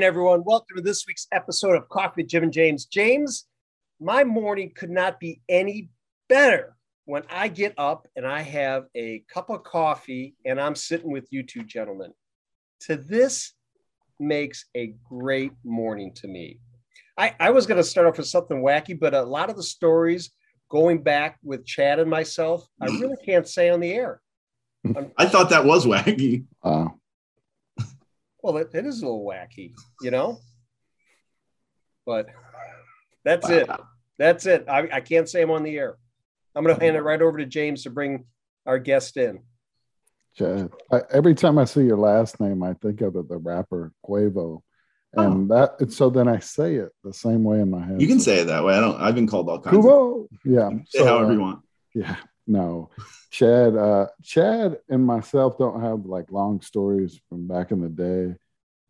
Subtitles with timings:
[0.00, 0.42] morning, everyone.
[0.46, 2.86] Welcome to this week's episode of Coffee with Jim and James.
[2.86, 3.44] James,
[4.00, 5.90] my morning could not be any
[6.26, 6.74] better
[7.04, 11.28] when I get up and I have a cup of coffee and I'm sitting with
[11.30, 12.14] you two gentlemen.
[12.86, 13.52] To this
[14.18, 16.60] makes a great morning to me.
[17.18, 19.62] I, I was going to start off with something wacky, but a lot of the
[19.62, 20.30] stories
[20.70, 24.22] going back with Chad and myself, I really can't say on the air.
[25.18, 26.46] I thought that was wacky.
[26.62, 26.86] Uh,
[28.42, 30.38] Well, it, it is a little wacky, you know.
[32.06, 32.26] But
[33.24, 33.54] that's Wow.
[33.56, 33.70] it.
[34.18, 34.64] That's it.
[34.68, 35.96] I, I can't say I'm on the air.
[36.54, 38.24] I'm going to hand it right over to James to bring
[38.66, 39.40] our guest in.
[40.36, 43.92] Chad, I, every time I see your last name, I think of it, the rapper
[44.06, 44.62] Quavo,
[45.12, 45.80] and that.
[45.80, 48.00] And so then I say it the same way in my head.
[48.00, 48.74] You can say it that way.
[48.74, 49.00] I don't.
[49.00, 49.84] I've been called all kinds.
[49.84, 50.68] of Yeah.
[50.86, 51.60] Say So, however uh, you want.
[51.94, 52.16] Yeah.
[52.50, 52.90] No,
[53.30, 53.76] Chad.
[53.76, 58.34] Uh, Chad and myself don't have like long stories from back in the day,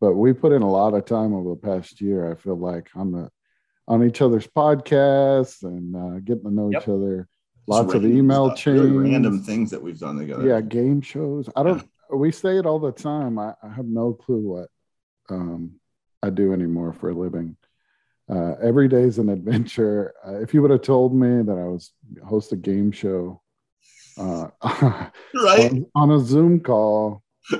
[0.00, 2.30] but we put in a lot of time over the past year.
[2.30, 3.30] I feel like on the
[3.86, 6.82] on each other's podcasts and uh, getting to know Yep.
[6.82, 7.28] each other.
[7.66, 9.10] Lots of email stuff, really chains.
[9.12, 10.44] random things that we've done together.
[10.48, 14.12] yeah game shows i don't we say it all the time i, I have no
[14.12, 14.68] clue what
[15.28, 15.72] um,
[16.20, 17.56] i do anymore for a living
[18.28, 21.64] uh, every day is an adventure uh, if you would have told me that i
[21.64, 21.92] was
[22.26, 23.39] host a game show
[24.20, 24.48] uh,
[25.34, 25.72] Right.
[25.72, 27.22] on, on a zoom call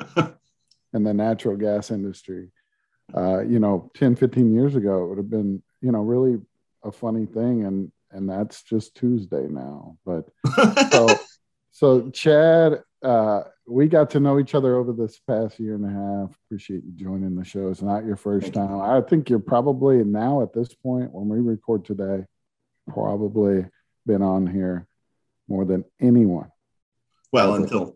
[0.93, 2.51] in the natural gas industry
[3.17, 6.41] uh, you know 10 15 years ago it would have been you know really
[6.83, 7.65] a funny thing.
[7.65, 9.97] And and that's just tuesday now.
[10.05, 10.29] But
[10.91, 11.09] so
[11.73, 15.89] so chad uh we got to know each other over this past year and a
[15.89, 16.37] half.
[16.47, 17.69] Appreciate you joining the show.
[17.69, 18.81] It's not your first time.
[18.81, 22.25] I think you're probably now at this point when we record today
[22.89, 23.67] probably
[24.07, 24.89] been on here
[25.51, 26.49] more than anyone
[27.33, 27.95] well, until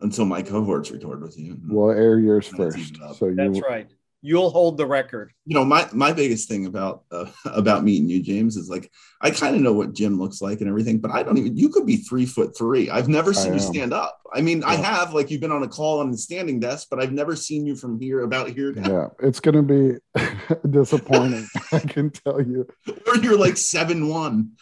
[0.00, 1.56] until my cohorts record with you.
[1.68, 3.88] we'll air yours first so you That's right.
[4.24, 5.32] You'll hold the record.
[5.46, 8.88] you know my my biggest thing about uh, about meeting you james is like
[9.20, 11.68] i kind of know what jim looks like and everything but i don't even you
[11.68, 15.12] could be three foot three i've never seen you stand up i mean i have
[15.12, 17.74] like you've been on a call on the standing desk but i've never seen you
[17.74, 18.88] from here about here down.
[18.88, 19.96] yeah it's gonna be
[20.70, 22.64] disappointing i can tell you
[23.08, 24.52] or you're like seven one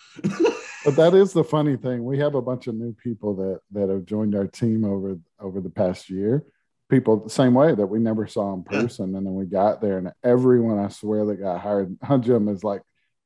[0.84, 2.04] but that is the funny thing.
[2.04, 5.60] We have a bunch of new people that that have joined our team over over
[5.60, 6.44] the past year.
[6.88, 8.80] People the same way that we never saw in Yeah.
[8.82, 12.64] person, and then we got there, and everyone I swear that got hired, Jim is
[12.64, 12.82] like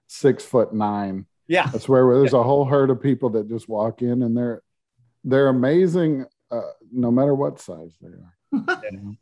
[0.06, 1.26] six foot nine.
[1.46, 1.70] Yeah.
[1.72, 4.62] I swear there's a whole herd of people that just walk in, and they're
[5.24, 6.60] they're amazing, uh,
[6.92, 8.82] no matter what size they are.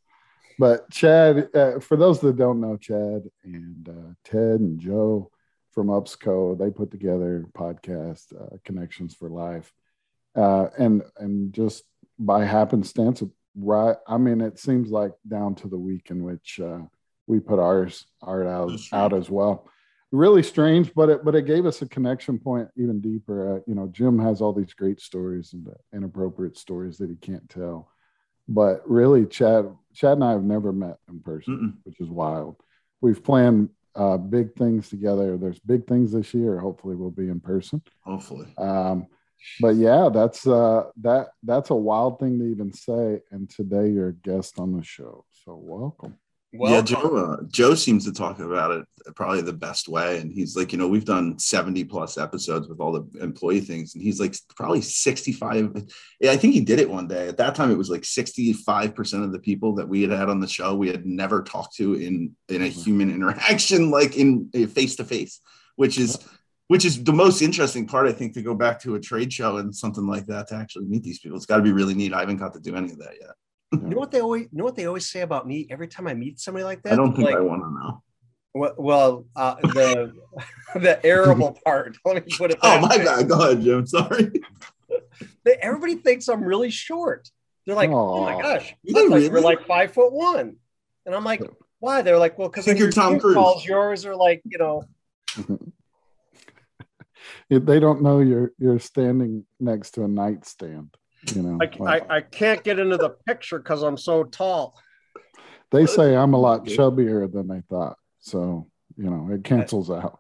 [0.59, 5.31] But Chad, uh, for those that don't know, Chad and uh, Ted and Joe
[5.73, 9.73] from UPSCO, they put together a podcast, uh, Connections for Life,
[10.37, 11.85] uh, and and just
[12.19, 13.23] by happenstance,
[13.57, 13.97] right?
[14.07, 16.81] I mean, it seems like down to the week in which uh,
[17.27, 19.69] we put ours art out out as well.
[20.11, 23.57] Really strange, but it but it gave us a connection point even deeper.
[23.57, 27.17] Uh, you know, Jim has all these great stories and uh, inappropriate stories that he
[27.17, 27.91] can't tell,
[28.47, 31.77] but really, Chad Chad and I have never met in person, Mm-mm.
[31.85, 32.57] which is wild.
[33.01, 35.37] We've planned uh, big things together.
[35.37, 36.59] There's big things this year.
[36.59, 37.83] Hopefully, we'll be in person.
[38.01, 39.07] hopefully Um,
[39.61, 43.21] but yeah, that's uh, that that's a wild thing to even say.
[43.31, 46.17] And today you're a guest on the show, so welcome.
[46.53, 48.87] Yeah joe uh, joe seems to talk about it
[49.17, 52.79] probably the best way and he's like you know we've done 70 plus episodes with
[52.79, 55.85] all the employee things and he's like probably 65
[56.21, 57.29] yeah i think he did it one day.
[57.29, 60.41] At that time it was like 65% of the people that we had had on
[60.41, 64.97] the show we had never talked to in in a human interaction like in face
[64.97, 65.41] to face
[65.77, 66.19] which is
[66.69, 69.57] which is the most interesting part i think to go back to a trade show
[69.57, 71.37] and something like that to actually meet these people.
[71.37, 72.15] It's got to be really neat.
[72.15, 73.35] I haven't got to do any of that yet
[73.73, 76.07] You know what they always you know what they always say about me every time
[76.07, 76.93] I meet somebody like that?
[76.93, 78.03] i don't think like, i want to know
[78.55, 80.13] Well, well uh, the
[80.75, 81.97] the arable part.
[82.05, 82.59] Let me put it.
[82.63, 83.05] oh my way.
[83.05, 84.31] bad go ahead jim sorry
[85.61, 87.29] Everybody thinks I'm really short.
[87.67, 89.45] They're like, "Oh my gosh, You I thought you were really?
[89.57, 90.57] like five foot one,"
[91.07, 91.43] and I'm like,
[91.79, 93.35] "Why?" They're like, "Well, because Think you're Tom Cruise.
[93.35, 94.85] Calls yours are like, you know,
[97.49, 100.97] If they don't know you're you're standing next to a nightstand.
[101.35, 104.79] You know, I, like, I, I can't get into the picture because I'm so tall.
[105.71, 108.67] they say I'm a lot chubbier than they thought, so
[108.97, 110.19] you know it cancels out.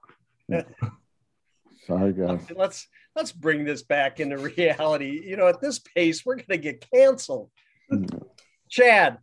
[0.48, 0.62] Yeah.
[1.86, 2.46] Sorry, guys.
[2.54, 5.20] Let's let's bring this back into reality.
[5.24, 7.50] You know, at this pace, we're gonna get canceled.
[7.92, 8.18] Mm-hmm.
[8.70, 9.18] Chad,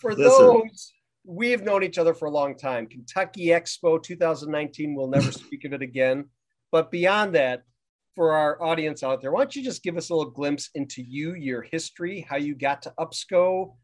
[0.00, 0.38] for Yes, sir.
[0.38, 0.92] those
[1.24, 2.86] we've known each other for a long time.
[2.86, 6.26] Kentucky Expo 2019, we'll never speak of it again.
[6.70, 7.62] But beyond that,
[8.14, 11.02] for our audience out there, why don't you just give us a little glimpse into
[11.02, 13.74] you, your history, how you got to UPSCO,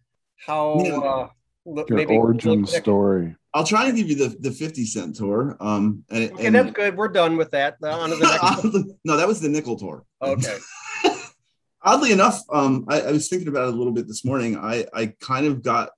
[0.46, 0.98] how Yeah.
[0.98, 1.28] uh,
[1.64, 3.36] Your maybe- origin story.
[3.54, 5.56] I'll try and give you the, the 50 cent tour.
[5.60, 6.96] Um, and, Okay, and- that's good.
[6.96, 7.76] We're done with that.
[7.82, 8.94] On to the next.
[9.04, 10.04] no, that was the nickel tour.
[10.22, 10.56] Okay.
[11.82, 14.56] Oddly enough, um, I, I was thinking about it a little bit this morning.
[14.58, 15.90] I, I kind of got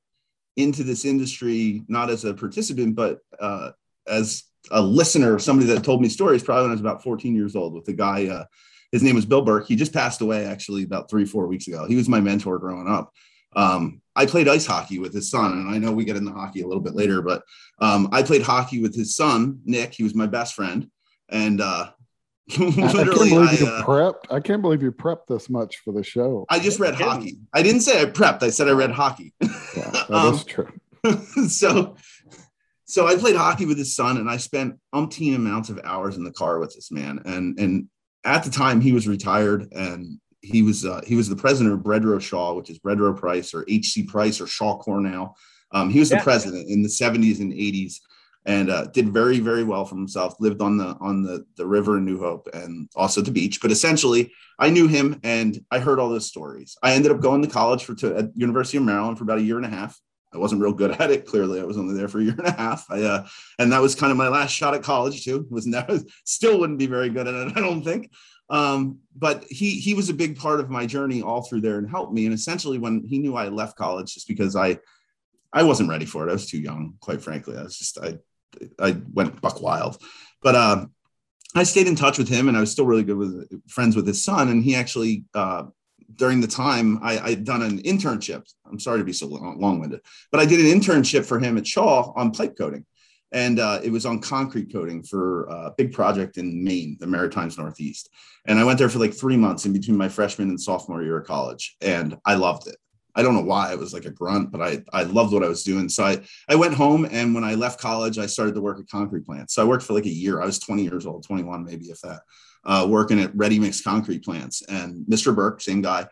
[0.56, 3.70] into this industry not as a participant, but uh,
[4.06, 7.56] as a listener, somebody that told me stories probably when I was about 14 years
[7.56, 8.28] old with a guy.
[8.28, 8.44] Uh,
[8.92, 9.66] his name was Bill Burke.
[9.66, 11.86] He just passed away actually about three, four weeks ago.
[11.86, 13.12] He was my mentor growing up.
[13.56, 16.60] Um, I played ice hockey with his son, and I know we get into hockey
[16.62, 17.42] a little bit later, but
[17.80, 19.94] um, I played hockey with his son, Nick.
[19.94, 20.88] He was my best friend.
[21.28, 21.90] And uh,
[22.50, 24.30] I, I can't believe I, you uh, prepped.
[24.30, 26.46] I can't believe you prepped this much for the show.
[26.48, 27.06] I just read Kidding.
[27.06, 27.38] hockey.
[27.52, 28.42] I didn't say I prepped.
[28.42, 29.32] I said I read hockey.
[29.40, 29.48] yeah,
[30.08, 30.72] that is um, true.
[31.48, 31.96] so,
[32.90, 36.24] so I played hockey with his son, and I spent umpteen amounts of hours in
[36.24, 37.20] the car with this man.
[37.24, 37.88] And and
[38.24, 41.80] at the time, he was retired, and he was uh, he was the president of
[41.80, 44.04] Bredero Shaw, which is Bredero Price or H.C.
[44.04, 45.36] Price or Shaw Cornell.
[45.72, 46.18] Um, he was Yeah.
[46.18, 47.94] the president in the 70s and 80s,
[48.44, 50.34] and uh, did very very well for himself.
[50.40, 53.60] Lived on the on the the river in New Hope and also the beach.
[53.62, 56.76] But essentially, I knew him, and I heard all those stories.
[56.82, 59.42] I ended up going to college for to, at University of Maryland for about a
[59.42, 59.96] year and a half.
[60.32, 61.26] I wasn't real good at it.
[61.26, 62.86] Clearly, I was only there for a year and a half.
[62.90, 63.26] I, uh,
[63.58, 65.46] and that was kind of my last shot at college too.
[65.50, 68.10] Was never, still wouldn't be very good at it, I don't think.
[68.48, 71.88] Um, but he he was a big part of my journey all through there and
[71.88, 72.24] helped me.
[72.26, 74.78] And essentially, when he knew I left college, just because I
[75.52, 76.30] I wasn't ready for it.
[76.30, 77.56] I was too young, quite frankly.
[77.56, 78.18] I was just I
[78.78, 80.02] I went buck wild.
[80.42, 80.92] But um,
[81.54, 84.06] I stayed in touch with him, and I was still really good with friends with
[84.06, 84.48] his son.
[84.48, 85.64] And he actually uh,
[86.20, 88.44] during the time I, I'd done an internship.
[88.66, 90.00] I'm sorry to be so long winded,
[90.30, 92.84] but I did an internship for him at Shaw on pipe coating.
[93.32, 97.56] And uh, it was on concrete coating for a big project in Maine, the Maritimes
[97.56, 98.10] Northeast.
[98.46, 101.18] And I went there for like three months in between my freshman and sophomore year
[101.18, 101.76] of college.
[101.80, 102.76] And I loved it.
[103.14, 105.48] I don't know why it was like a grunt, but I, I loved what I
[105.48, 105.88] was doing.
[105.88, 108.88] So I, I went home and when I left college, I started to work at
[108.88, 109.54] concrete plants.
[109.54, 110.42] So I worked for like a year.
[110.42, 112.20] I was 20 years old, 21, maybe if that,
[112.64, 114.62] uh, working at ready mix concrete plants.
[114.62, 115.34] And Mr.
[115.34, 116.06] Burke, same guy,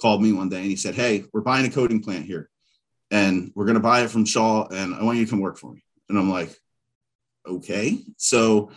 [0.00, 2.50] called me one day and he said, Hey, we're buying a coating plant here
[3.10, 5.58] and we're going to buy it from Shaw and I want you to come work
[5.58, 5.82] for me.
[6.08, 6.54] And I'm like,
[7.46, 7.98] okay.
[8.16, 8.70] So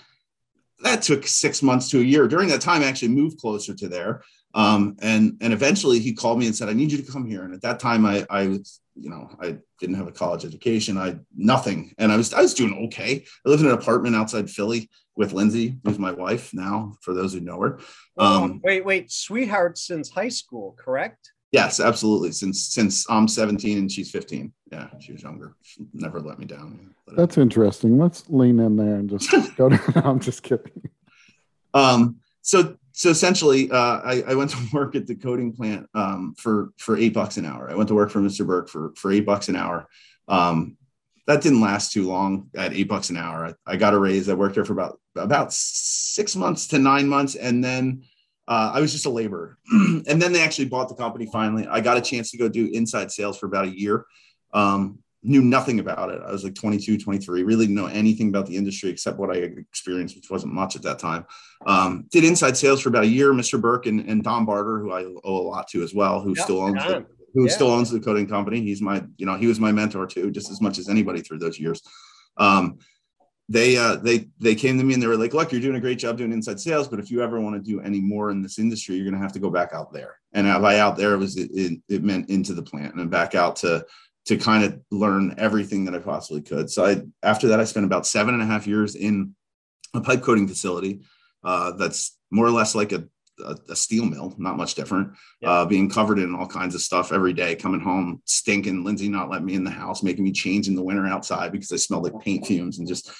[0.83, 2.27] that took six months to a year.
[2.27, 4.23] During that time, I actually moved closer to there.
[4.53, 7.43] Um, and and eventually he called me and said, I need you to come here.
[7.43, 10.97] And at that time I I was, you know, I didn't have a college education.
[10.97, 11.93] I nothing.
[11.97, 13.23] And I was I was doing okay.
[13.45, 17.33] I lived in an apartment outside Philly with Lindsay, who's my wife now, for those
[17.33, 17.79] who know her.
[18.17, 21.31] Um, wait, wait, sweetheart since high school, correct?
[21.51, 22.31] Yes, absolutely.
[22.31, 24.51] Since since I'm 17 and she's 15.
[24.71, 25.55] Yeah, she was younger.
[25.61, 26.93] She never let me down.
[27.15, 27.97] That's interesting.
[27.97, 29.91] Let's lean in there and just go to.
[29.95, 30.89] No, I'm just kidding.
[31.73, 36.33] Um, so so essentially, uh, I, I went to work at the coating plant um,
[36.35, 37.69] for for eight bucks an hour.
[37.69, 38.45] I went to work for Mr.
[38.45, 39.87] Burke for for eight bucks an hour.
[40.27, 40.77] Um,
[41.27, 43.55] that didn't last too long at eight bucks an hour.
[43.67, 44.29] I, I got a raise.
[44.29, 48.01] I worked there for about about six months to nine months, and then
[48.47, 49.59] uh, I was just a laborer.
[49.71, 51.67] and then they actually bought the company finally.
[51.67, 54.05] I got a chance to go do inside sales for about a year.
[54.53, 56.21] Um, knew nothing about it.
[56.25, 59.39] I was like 22, 23, really didn't know anything about the industry except what I
[59.39, 61.25] experienced, which wasn't much at that time.
[61.65, 63.33] Um, did inside sales for about a year.
[63.33, 63.59] Mr.
[63.59, 66.43] Burke and, and Don Barter, who I owe a lot to as well, who Yeah,
[66.43, 66.87] still owns Don.
[66.87, 67.51] the, who Yeah.
[67.53, 68.61] still owns the coating company.
[68.61, 71.39] He's my, you know, he was my mentor too, just as much as anybody through
[71.39, 71.81] those years.
[72.37, 72.77] Um,
[73.49, 75.81] they uh, they they came to me and they were like, "Look, you're doing a
[75.81, 78.41] great job doing inside sales, but if you ever want to do any more in
[78.41, 81.13] this industry, you're going to have to go back out there." And by out there,
[81.13, 83.85] it was it, it, it meant into the plant and back out to
[84.27, 86.69] to kind of learn everything that I possibly could.
[86.69, 89.35] So I after that, I spent about seven and a half years in
[89.93, 91.01] a pipe coating facility
[91.43, 93.07] uh, that's more or less like a
[93.39, 95.13] a, a steel mill, not much different.
[95.41, 95.51] Yeah.
[95.51, 98.83] Uh, being covered in all kinds of stuff every day, coming home stinking.
[98.83, 101.71] Lindsay not letting me in the house, making me change in the winter outside because
[101.71, 103.11] I smelled like paint fumes and just.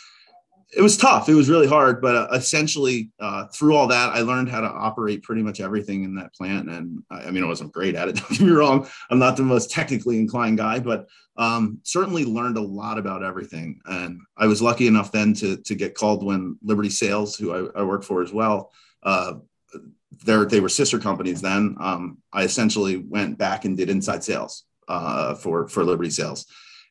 [0.75, 1.29] It was tough.
[1.29, 4.67] It was really hard, but uh, essentially, uh, through all that, I learned how to
[4.67, 6.69] operate pretty much everything in that plant.
[6.69, 8.15] And I mean, I wasn't great at it.
[8.17, 8.87] Don't get me wrong.
[9.09, 11.07] I'm not the most technically inclined guy, but
[11.37, 13.79] um, certainly learned a lot about everything.
[13.85, 17.79] And I was lucky enough then to to get called when Liberty Sales, who I,
[17.79, 18.71] I work for as well,
[19.03, 19.35] uh,
[20.25, 21.75] they were sister companies then.
[21.79, 26.45] Um, I essentially went back and did inside sales uh, for for Liberty Sales,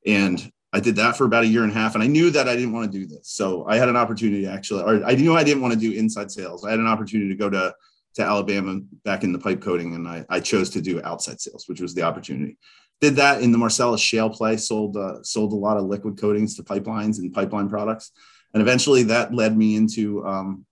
[0.06, 1.94] and I did that for about a year and a half.
[1.94, 4.46] And I knew that I didn't want to do this, so I had an opportunity
[4.46, 6.64] actually, or I knew I didn't want to do inside sales.
[6.64, 7.74] I had an opportunity to go to
[8.16, 11.68] to Alabama back in the pipe coating, and I, I chose to do outside sales,
[11.68, 12.56] which was the opportunity.
[13.00, 16.56] Did that in the Marcellus shale play, sold uh, sold a lot of liquid coatings
[16.56, 18.12] to pipelines and pipeline products,
[18.54, 20.66] and eventually that led me into um,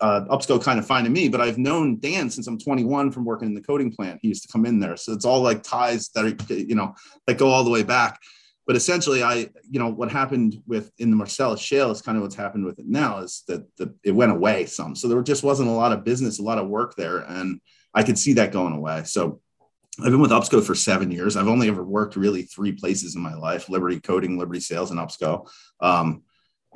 [0.00, 3.48] uh, Upsco kind of finding me, but I've known Dan since I'm 21 from working
[3.48, 4.18] in the coating plant.
[4.22, 6.94] He used to come in there, so it's all like ties that are you know
[7.26, 8.20] that go all the way back.
[8.68, 12.22] But essentially, I you know what happened with in the Marcellus Shale is kind of
[12.22, 14.94] what's happened with it now is that the, it went away some.
[14.94, 17.62] So there just wasn't a lot of business, a lot of work there, and
[17.94, 19.04] I could see that going away.
[19.04, 19.40] So
[19.98, 21.34] I've been with UPSCO for seven years.
[21.34, 25.00] I've only ever worked really three places in my life: Liberty coating Liberty Sales, and
[25.00, 25.48] UPSCO.
[25.80, 26.24] Um,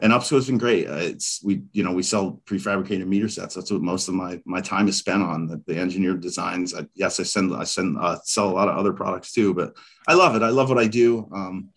[0.01, 0.89] and UPSCO's been great.
[0.89, 3.55] Uh, it's we you know we sell prefabricated meter sets.
[3.55, 5.47] That's what most of my my time is spent on.
[5.47, 6.75] The, the engineered designs.
[6.75, 9.77] I, yes, I send I send uh, sell a lot of other products too, but
[10.09, 10.43] I love it.
[10.43, 11.29] I love what I do.
[11.33, 11.69] Um,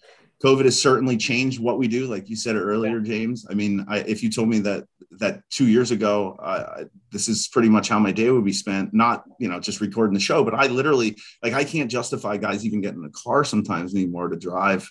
[0.45, 3.47] COVID has certainly changed what we do, like you said earlier, James.
[3.49, 4.85] I mean, I, if you told me that
[5.19, 8.93] that two years ago, uh, this is pretty much how my day would be spent.
[8.93, 12.63] Not you know just recording the show, but I literally like I can't justify guys
[12.63, 14.87] even getting in a car sometimes anymore to drive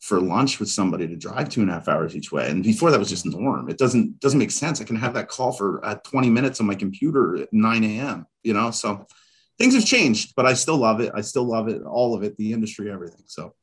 [0.00, 2.50] for lunch with somebody to drive two and a half hours each way.
[2.50, 3.70] And before that was just norm.
[3.70, 4.82] It doesn't doesn't make sense.
[4.82, 8.26] I can have that call for at 20 minutes on my computer at 9 a.m.
[8.42, 9.06] You know, so
[9.58, 11.10] things have changed, but I still love it.
[11.14, 13.22] I still love it, all of it, the industry, everything.
[13.24, 13.54] So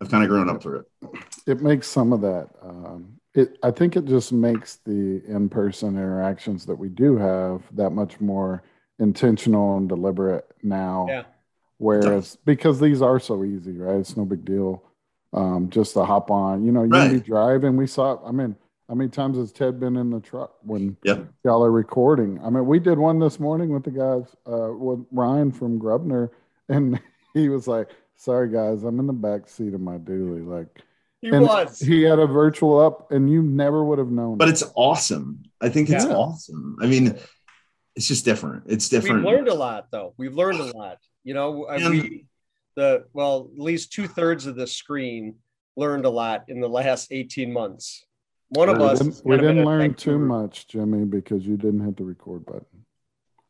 [0.00, 1.10] I've kind of grown up through it.
[1.46, 2.48] It makes some of that.
[2.62, 7.90] Um, it, I think it just makes the in-person interactions that we do have that
[7.90, 8.62] much more
[8.98, 11.06] intentional and deliberate now.
[11.08, 11.22] Yeah.
[11.78, 13.96] Whereas because these are so easy, right?
[13.96, 14.82] It's no big deal
[15.34, 16.64] um, just to hop on.
[16.64, 17.12] You know, you right.
[17.12, 17.76] be driving.
[17.76, 18.24] We saw.
[18.26, 18.56] I mean,
[18.88, 21.26] how many times has Ted been in the truck when yep.
[21.44, 22.40] y'all are recording?
[22.42, 26.30] I mean, we did one this morning with the guys, uh, with Ryan from Grubner,
[26.68, 27.00] and
[27.34, 30.82] he was like, "Sorry guys, I'm in the back seat of my dually." Like,
[31.20, 31.78] he was.
[31.78, 34.38] He had a virtual up, and you never would have known.
[34.38, 35.42] But it's awesome.
[35.60, 36.12] I think it's yeah.
[36.12, 36.76] awesome.
[36.80, 37.18] I mean,
[37.94, 38.64] it's just different.
[38.66, 39.24] It's different.
[39.24, 40.14] We've learned a lot, though.
[40.16, 40.98] We've learned a lot.
[41.24, 42.26] You know, uh, and, we
[42.76, 45.36] the well, at least two thirds of the screen
[45.76, 48.04] learned a lot in the last 18 months.
[48.50, 48.98] One of we us.
[49.00, 52.84] Didn't, we didn't learn too much, Jimmy, because you didn't hit the record button.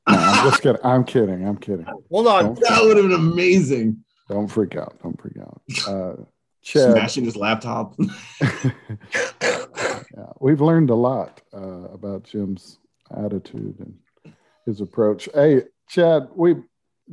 [0.08, 0.80] No, I'm just kidding.
[0.84, 1.46] I'm kidding.
[1.46, 1.86] I'm kidding.
[2.10, 2.44] Hold on.
[2.44, 4.04] Don't that would have been amazing.
[4.28, 4.96] Don't freak out.
[5.02, 5.62] Don't freak out.
[5.88, 6.24] Uh,
[6.62, 7.94] Chad, Smashing his laptop.
[8.40, 12.80] yeah, we've learned a lot uh, about Jim's
[13.16, 15.28] attitude and his approach.
[15.32, 16.56] Hey, Chad, we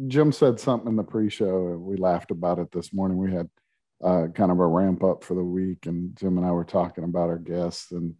[0.07, 3.17] Jim said something in the pre-show, and we laughed about it this morning.
[3.17, 3.47] We had
[4.03, 7.03] uh, kind of a ramp up for the week, and Jim and I were talking
[7.03, 8.15] about our guests, and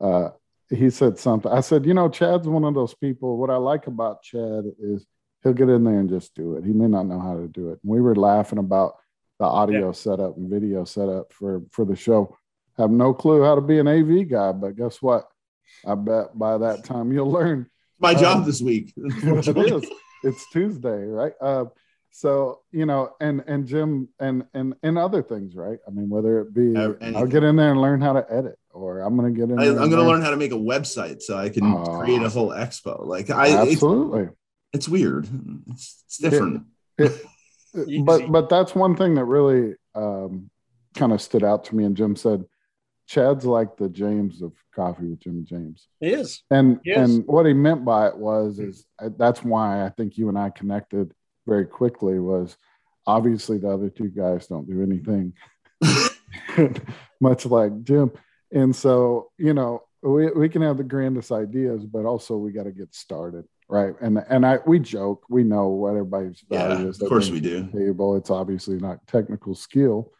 [0.00, 0.30] uh,
[0.70, 1.52] he said something.
[1.52, 3.36] I said, you know, Chad's one of those people.
[3.36, 5.06] What I like about Chad is
[5.42, 6.64] he'll get in there and just do it.
[6.64, 7.80] He may not know how to do it.
[7.82, 8.96] And we were laughing about
[9.38, 9.92] the audio yeah.
[9.92, 12.36] setup and video setup for for the show.
[12.78, 15.28] Have no clue how to be an AV guy, but guess what?
[15.86, 17.68] I bet by that time you'll learn.
[17.98, 18.92] My job um, this week.
[18.96, 19.90] it is
[20.22, 21.32] it's Tuesday, right?
[21.40, 21.66] Uh,
[22.10, 25.78] so you know, and and Jim and and and other things, right?
[25.86, 28.58] I mean, whether it be uh, I'll get in there and learn how to edit,
[28.70, 29.58] or I'm going to get in.
[29.58, 32.22] I, am going to learn how to make a website so I can uh, create
[32.22, 33.06] a whole expo.
[33.06, 34.28] Like I absolutely,
[34.72, 35.28] it's weird.
[35.70, 36.64] It's, it's different.
[36.98, 37.12] It,
[37.74, 40.50] it, but but that's one thing that really um,
[40.94, 41.84] kind of stood out to me.
[41.84, 42.44] And Jim said,
[43.06, 45.88] Chad's like the James of coffee with Jim James.
[45.98, 46.42] He is.
[46.50, 47.16] And he is.
[47.16, 48.86] and what he meant by it was is
[49.16, 51.12] that's why I think you and I connected
[51.46, 52.56] very quickly was
[53.06, 55.32] obviously the other two guys don't do anything
[57.20, 58.12] much like Jim.
[58.52, 62.64] And so, you know, we, we can have the grandest ideas, but also we got
[62.64, 63.44] to get started.
[63.70, 63.94] Right.
[64.00, 67.00] And and I we joke, we know what everybody's value yeah, is.
[67.00, 67.68] Of course we do.
[67.70, 68.16] Table.
[68.16, 70.12] It's obviously not technical skill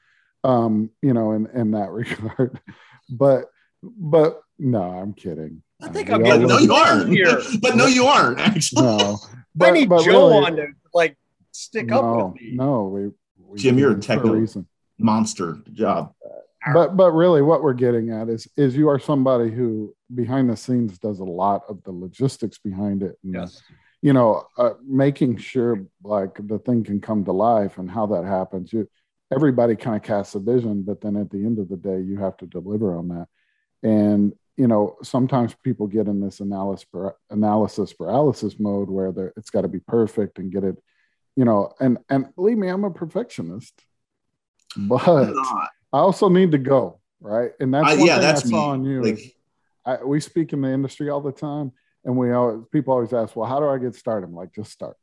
[0.45, 2.61] um, you know, in, in that regard.
[3.09, 3.47] But
[3.83, 5.63] but no, I'm kidding.
[5.83, 7.11] I think uh, I'm getting no, you aren't.
[7.11, 7.41] Here.
[7.63, 8.83] but no, you aren't actually.
[8.83, 9.19] No,
[9.55, 11.17] but, I need Joe really, on to like
[11.53, 12.53] stick no, up with me.
[12.53, 13.11] No, we,
[13.47, 14.65] we Jim, you're a technical
[14.99, 16.15] monster job.
[16.75, 20.57] But but really, what we're getting at is is you are somebody who behind the
[20.57, 23.19] scenes does a lot of the logistics behind it.
[23.25, 23.63] And, yes.
[24.03, 28.25] You know, uh, making sure like the thing can come to life and how that
[28.25, 28.73] happens.
[28.73, 28.89] You
[29.33, 32.17] everybody kind of casts a vision, but then at the end of the day, you
[32.19, 33.29] have to deliver on that.
[33.83, 36.87] And you know, sometimes people get in this analysis
[37.31, 40.77] analysis paralysis mode where it's got to be perfect and get it,
[41.37, 41.73] you know.
[41.81, 43.73] And and believe me, I'm a perfectionist,
[44.77, 45.33] but
[45.93, 47.53] I also need to go right.
[47.61, 49.03] And that's one yeah, that's I saw on you.
[49.03, 49.37] Like,
[49.85, 51.73] I, we speak in the industry all the time,
[52.05, 54.73] and we always people always ask, "Well, how do I get started?" I'm like, "Just
[54.73, 54.97] start,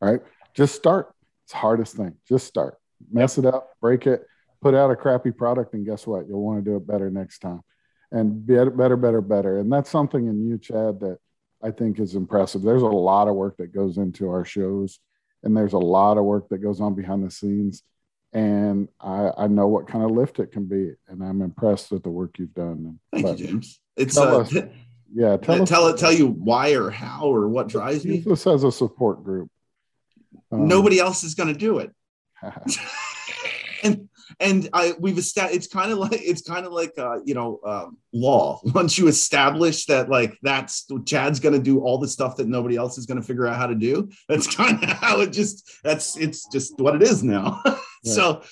[0.00, 0.20] right?
[0.54, 1.14] Just start.
[1.44, 2.14] It's the hardest thing.
[2.28, 2.80] Just start."
[3.10, 4.26] mess it up, break it,
[4.60, 6.26] put out a crappy product, and guess what?
[6.28, 7.62] You'll want to do it better next time,
[8.10, 9.58] and better, better, better, better.
[9.58, 11.18] And that's something in you, Chad, that
[11.62, 12.62] I think is impressive.
[12.62, 14.98] There's a lot of work that goes into our shows,
[15.42, 17.82] and there's a lot of work that goes on behind the scenes.
[18.32, 22.04] And I, I know what kind of lift it can be, and I'm impressed with
[22.04, 23.00] the work you've done.
[23.12, 23.80] Thank but you, James.
[23.96, 24.54] It's uh, us,
[25.12, 25.36] yeah.
[25.36, 28.18] Tell, tell it, tell you why or how or what drives me.
[28.18, 29.50] This has a support group.
[30.52, 31.92] Um, Nobody else is going to do it.
[34.38, 37.60] and I we've established it's kind of like it's kind of like uh, you know
[37.64, 38.60] um, law.
[38.74, 42.76] Once you establish that like that's Chad's going to do all the stuff that nobody
[42.76, 44.10] else is going to figure out how to do.
[44.28, 47.62] That's kind of how it just that's it's just what it is now.
[48.02, 48.14] Yeah.
[48.14, 48.42] so,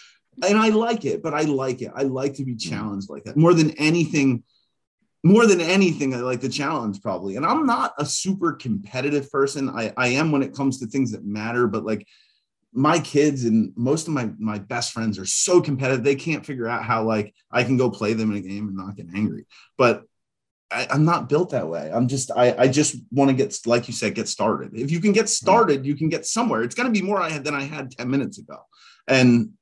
[0.46, 1.90] and I like it, but I like it.
[1.96, 4.42] I like to be challenged like that more than anything.
[5.24, 7.36] More than anything, I like the challenge probably.
[7.36, 9.70] And I'm not a super competitive person.
[9.70, 12.06] I, I am when it comes to things that matter, but like
[12.72, 16.68] my kids and most of my my best friends are so competitive they can't figure
[16.68, 19.46] out how like i can go play them in a game and not get angry.
[19.76, 20.02] But
[20.70, 21.90] I, am not built that way.
[21.92, 24.72] I'm just i i just want to get like you said get started.
[24.74, 26.62] If you can get started you can get somewhere.
[26.62, 28.58] It's going to be more I had than i had 10 minutes ago.
[29.06, 29.52] And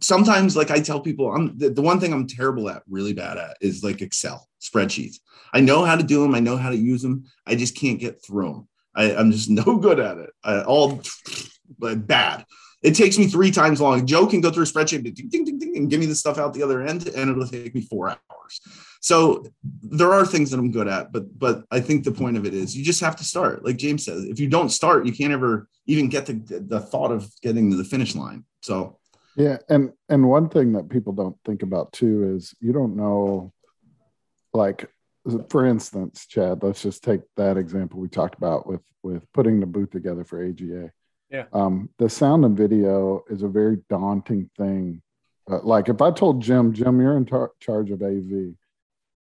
[0.00, 3.36] sometimes like i tell people i'm the, the one thing i'm terrible at really bad
[3.36, 5.16] at is like excel spreadsheets.
[5.52, 7.98] I know how to do them i know how to use them i just can't
[7.98, 10.30] get through them I, i'm just no good at it.
[10.44, 11.00] I, all
[11.80, 12.44] bad.
[12.82, 14.06] It takes me three times long.
[14.06, 16.54] Joe can go through a spreadsheet ding, ding, ding, and give me the stuff out
[16.54, 18.60] the other end, and it'll take me four hours.
[19.02, 19.44] So
[19.82, 22.54] there are things that I'm good at, but but I think the point of it
[22.54, 23.64] is you just have to start.
[23.64, 27.10] Like James says, if you don't start, you can't ever even get to the thought
[27.10, 28.44] of getting to the finish line.
[28.62, 28.98] So
[29.36, 33.52] yeah, and and one thing that people don't think about too is you don't know,
[34.54, 34.90] like
[35.50, 36.62] for instance, Chad.
[36.62, 40.44] Let's just take that example we talked about with with putting the booth together for
[40.44, 40.90] AGA
[41.30, 41.44] yeah.
[41.52, 45.02] Um, the sound and video is a very daunting thing.
[45.50, 48.54] Uh, like if I told Jim, Jim, you're in tar- charge of AV,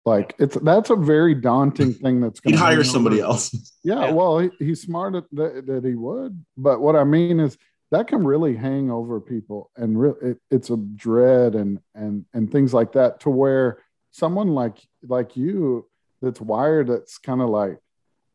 [0.04, 2.20] like it's that's a very daunting thing.
[2.20, 3.32] That's going to hire somebody over.
[3.32, 3.72] else.
[3.82, 4.10] Yeah, yeah.
[4.12, 7.58] well, he, he's smart that, that he would, but what I mean is
[7.90, 12.50] that can really hang over people, and re- it, it's a dread and and and
[12.50, 13.20] things like that.
[13.20, 15.86] To where someone like like you
[16.22, 17.78] that's wired, that's kind of like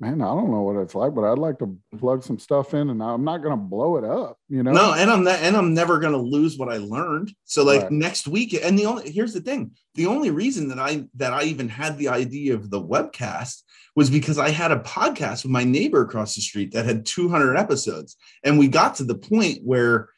[0.01, 2.89] man, I don't know what it's like, but I'd like to plug some stuff in,
[2.89, 4.71] and I'm not going to blow it up, you know.
[4.71, 7.31] No, and I'm not, and I'm never going to lose what I learned.
[7.45, 7.91] So like right.
[7.91, 11.43] next week, and the only here's the thing: the only reason that I that I
[11.43, 13.61] even had the idea of the webcast
[13.95, 17.55] was because I had a podcast with my neighbor across the street that had 200
[17.55, 20.09] episodes, and we got to the point where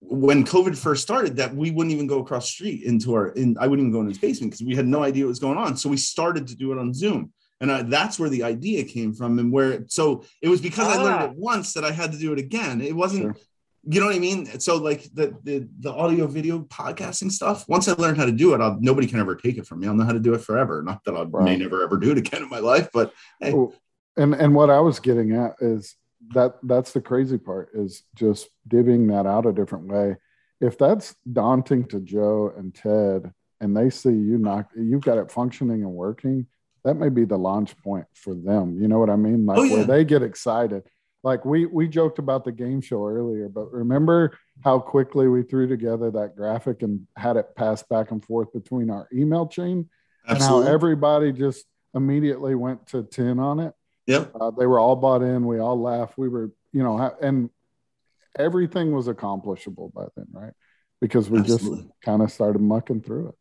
[0.00, 3.56] when COVID first started, that we wouldn't even go across the street into our in
[3.60, 5.58] I wouldn't even go in his basement because we had no idea what was going
[5.58, 5.76] on.
[5.76, 9.12] So we started to do it on Zoom and I, that's where the idea came
[9.12, 10.98] from and where so it was because ah.
[10.98, 11.24] i learned ah.
[11.26, 13.36] it once that i had to do it again it wasn't sure.
[13.84, 17.88] you know what i mean so like the, the the audio video podcasting stuff once
[17.88, 19.94] i learned how to do it I'll, nobody can ever take it from me i'll
[19.94, 21.44] know how to do it forever not that i right.
[21.44, 23.54] may never ever do it again in my life but hey.
[24.16, 25.96] and and what i was getting at is
[26.34, 30.16] that that's the crazy part is just divvying that out a different way
[30.60, 35.30] if that's daunting to joe and ted and they see you knock you've got it
[35.30, 36.46] functioning and working
[36.86, 38.80] that may be the launch point for them.
[38.80, 39.44] You know what I mean?
[39.44, 39.74] Like oh, yeah.
[39.74, 40.84] where they get excited.
[41.24, 45.66] Like we we joked about the game show earlier, but remember how quickly we threw
[45.66, 49.88] together that graphic and had it pass back and forth between our email chain,
[50.28, 50.58] Absolutely.
[50.58, 53.74] and how everybody just immediately went to ten on it.
[54.06, 55.44] Yep, uh, they were all bought in.
[55.44, 56.16] We all laughed.
[56.16, 57.50] We were, you know, and
[58.38, 60.52] everything was accomplishable by then, right?
[61.00, 61.82] Because we Absolutely.
[61.82, 63.34] just kind of started mucking through it.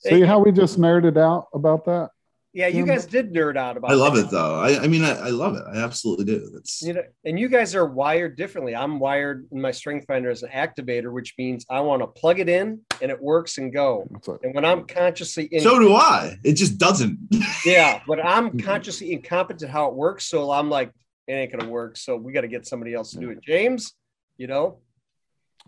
[0.00, 2.10] See how we just nerded out about that?
[2.54, 3.90] Yeah, you guys did nerd out about.
[3.90, 3.94] It.
[3.94, 4.60] I love it though.
[4.60, 5.64] I, I mean, I, I, love it.
[5.68, 6.52] I absolutely do.
[6.54, 8.76] It's you know, and you guys are wired differently.
[8.76, 12.38] I'm wired in my Strength Finder as an activator, which means I want to plug
[12.38, 14.08] it in and it works and go.
[14.44, 16.38] And when I'm consciously, in- so do I.
[16.44, 17.18] It just doesn't.
[17.66, 20.92] yeah, but I'm consciously incompetent how it works, so I'm like,
[21.26, 21.96] it ain't gonna work.
[21.96, 23.42] So we got to get somebody else to do it.
[23.42, 23.94] James,
[24.36, 24.78] you know.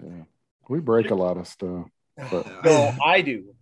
[0.00, 0.22] Yeah,
[0.68, 1.88] we break a lot of stuff.
[2.30, 2.46] But.
[2.64, 3.56] no, I do.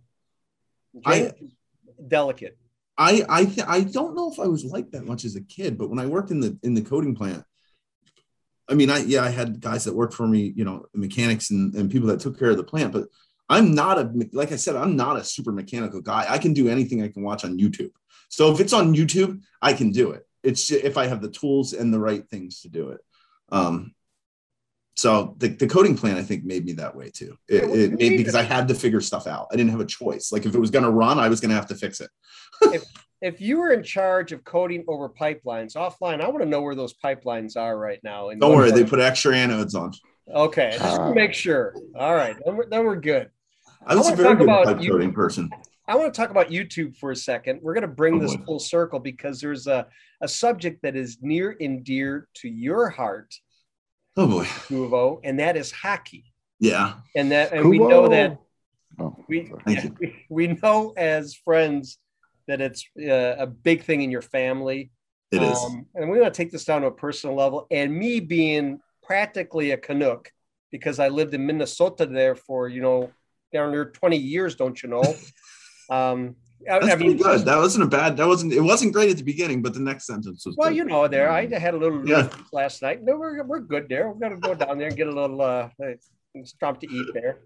[1.07, 2.55] James I, delicate.
[2.97, 5.77] I I th- I don't know if I was like that much as a kid,
[5.77, 7.43] but when I worked in the in the coating plant,
[8.69, 11.73] I mean, I yeah, I had guys that worked for me, you know, mechanics and,
[11.75, 13.07] and people that took care of the plant, but
[13.49, 16.25] I'm not a like I said, I'm not a super mechanical guy.
[16.27, 17.91] I can do anything I can watch on YouTube.
[18.29, 20.27] So if it's on YouTube, I can do it.
[20.43, 23.01] It's just, if I have the tools and the right things to do it.
[23.51, 23.94] Um,
[24.95, 27.37] so the, the coating plan, I think, made me that way too.
[27.49, 29.47] It, it made because I had to figure stuff out.
[29.51, 30.31] I didn't have a choice.
[30.31, 32.09] Like if it was going to run, I was going to have to fix it.
[32.61, 32.83] if,
[33.21, 36.75] if you were in charge of coating over pipelines offline, I want to know where
[36.75, 38.29] those pipelines are right now.
[38.29, 39.91] Don't worry, they put extra anodes on.
[40.33, 41.75] Okay, just uh, make sure.
[41.97, 43.29] All right, then we're, then we're good.
[43.85, 45.49] I was I a very good pipe coating person.
[45.87, 47.59] I want to talk about YouTube for a second.
[47.61, 49.85] We're going to bring oh, this full circle because there's a,
[50.21, 53.35] a subject that is near and dear to your heart
[54.17, 56.33] Oh boy, Kuvo, and that is hockey.
[56.59, 57.69] Yeah, and that and Kuvo.
[57.69, 58.39] we know that
[58.99, 61.97] oh, we yeah, we, we know as friends
[62.47, 64.91] that it's uh, a big thing in your family.
[65.31, 65.65] It um, is.
[65.95, 67.67] and we want to take this down to a personal level.
[67.71, 70.31] And me being practically a Canuck,
[70.71, 73.11] because I lived in Minnesota there for you know
[73.51, 75.03] down there 20 years, don't you know?
[75.87, 77.45] Um, That's I mean, good.
[77.45, 78.17] That wasn't a bad.
[78.17, 78.53] That wasn't.
[78.53, 80.55] It wasn't great at the beginning, but the next sentence was.
[80.57, 80.77] Well, good.
[80.77, 82.29] you know, there I had a little yeah.
[82.51, 83.03] last night.
[83.03, 84.09] No, we're we're good there.
[84.09, 85.69] We're gonna go down there and get a little uh,
[86.43, 87.39] stop to eat there.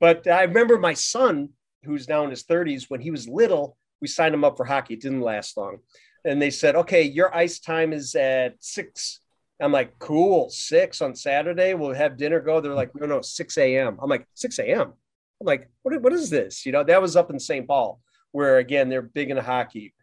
[0.00, 1.50] But I remember my son,
[1.84, 4.94] who's now in his 30s, when he was little, we signed him up for hockey.
[4.94, 5.78] It didn't last long,
[6.24, 9.20] and they said, "Okay, your ice time is at six
[9.60, 11.74] I'm like, cool, six on Saturday.
[11.74, 12.60] We'll have dinner go.
[12.60, 13.98] They're like, no, no, 6 a.m.
[14.00, 14.92] I'm like, 6 a.m.
[15.40, 16.64] I'm like, what, what is this?
[16.64, 17.66] You know, that was up in St.
[17.66, 18.00] Paul,
[18.32, 19.94] where again, they're big in hockey.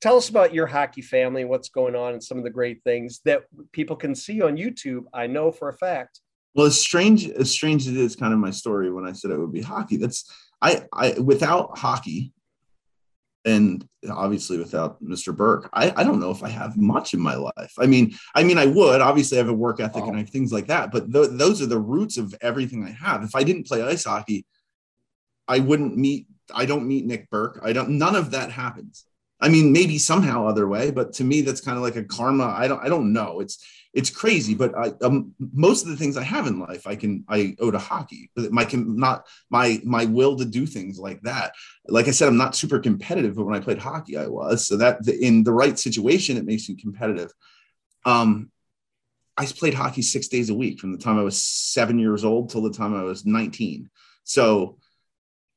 [0.00, 3.20] Tell us about your hockey family what's going on and some of the great things
[3.26, 5.04] that people can see on YouTube.
[5.12, 6.20] I know for a fact.
[6.54, 9.30] Well, as strange as strange as it is, kind of my story when I said
[9.30, 9.98] it would be hockey.
[9.98, 10.30] That's
[10.60, 12.32] I I without hockey,
[13.44, 15.36] and obviously without Mr.
[15.36, 17.72] Burke, I, I don't know if I have much in my life.
[17.78, 20.08] I mean, I mean, I would obviously I have a work ethic oh.
[20.08, 22.90] and I have things like that, but th- those are the roots of everything I
[22.90, 23.22] have.
[23.22, 24.44] If I didn't play ice hockey,
[25.50, 26.28] I wouldn't meet.
[26.54, 27.60] I don't meet Nick Burke.
[27.62, 27.90] I don't.
[27.90, 29.04] None of that happens.
[29.40, 32.54] I mean, maybe somehow other way, but to me, that's kind of like a karma.
[32.56, 32.82] I don't.
[32.82, 33.40] I don't know.
[33.40, 33.58] It's
[33.92, 37.24] it's crazy, but I, um, most of the things I have in life, I can
[37.28, 38.30] I owe to hockey.
[38.36, 41.54] But my can not my my will to do things like that.
[41.88, 44.68] Like I said, I'm not super competitive, but when I played hockey, I was.
[44.68, 47.32] So that in the right situation, it makes me competitive.
[48.04, 48.52] Um,
[49.36, 52.50] I played hockey six days a week from the time I was seven years old
[52.50, 53.90] till the time I was 19.
[54.22, 54.76] So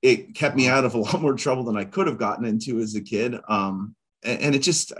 [0.03, 2.79] it kept me out of a lot more trouble than I could have gotten into
[2.79, 3.35] as a kid.
[3.47, 4.93] Um, and, and it just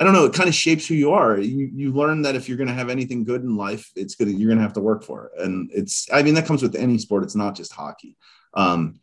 [0.00, 0.24] I don't know.
[0.24, 1.38] It kind of shapes who you are.
[1.38, 4.28] You you learn that if you're going to have anything good in life, it's good.
[4.28, 6.08] You're going to have to work for it, and it's.
[6.12, 7.22] I mean, that comes with any sport.
[7.22, 8.16] It's not just hockey.
[8.54, 8.98] Um,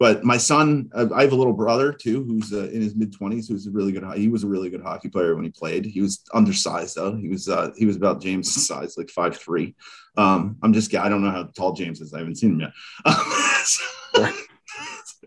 [0.00, 3.48] but my son, I have a little brother too, who's uh, in his mid twenties,
[3.48, 4.04] who's a really good.
[4.16, 5.84] He was a really good hockey player when he played.
[5.84, 7.14] He was undersized though.
[7.14, 9.76] He was uh, he was about James' size, like five three.
[10.16, 12.12] Um, I'm just I don't know how tall James is.
[12.12, 12.72] I haven't seen him
[14.16, 14.34] yet.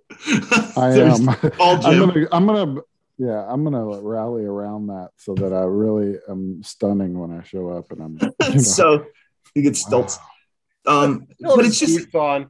[0.77, 1.29] I am.
[1.61, 2.81] I'm gonna I'm gonna
[3.17, 7.69] yeah, I'm gonna rally around that so that I really am stunning when I show
[7.69, 9.05] up, and I'm you know, so
[9.55, 10.19] you get stilts.
[10.85, 11.03] Wow.
[11.03, 12.47] Um, but it's just fun.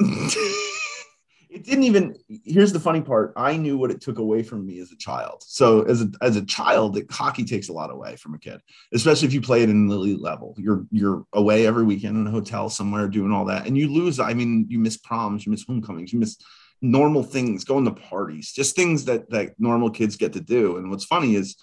[0.00, 2.16] it didn't even.
[2.44, 5.42] Here's the funny part: I knew what it took away from me as a child.
[5.46, 8.60] So as a as a child, it, hockey takes a lot away from a kid,
[8.94, 10.54] especially if you play it in the elite level.
[10.56, 14.20] You're you're away every weekend in a hotel somewhere doing all that, and you lose.
[14.20, 16.38] I mean, you miss proms, you miss homecomings, you miss
[16.80, 20.76] normal things, going to parties, just things that that normal kids get to do.
[20.76, 21.56] And what's funny is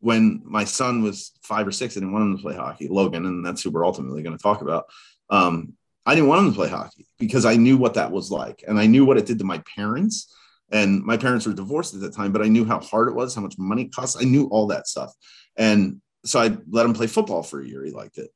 [0.00, 3.26] when my son was five or six, I didn't want him to play hockey, Logan,
[3.26, 4.84] and that's who we're ultimately going to talk about.
[5.30, 5.74] Um,
[6.06, 8.78] I didn't want him to play hockey because I knew what that was like, and
[8.78, 10.34] I knew what it did to my parents.
[10.70, 13.34] And my parents were divorced at the time, but I knew how hard it was,
[13.34, 14.16] how much money it cost.
[14.20, 15.12] I knew all that stuff,
[15.56, 17.84] and so I let him play football for a year.
[17.84, 18.30] He liked it,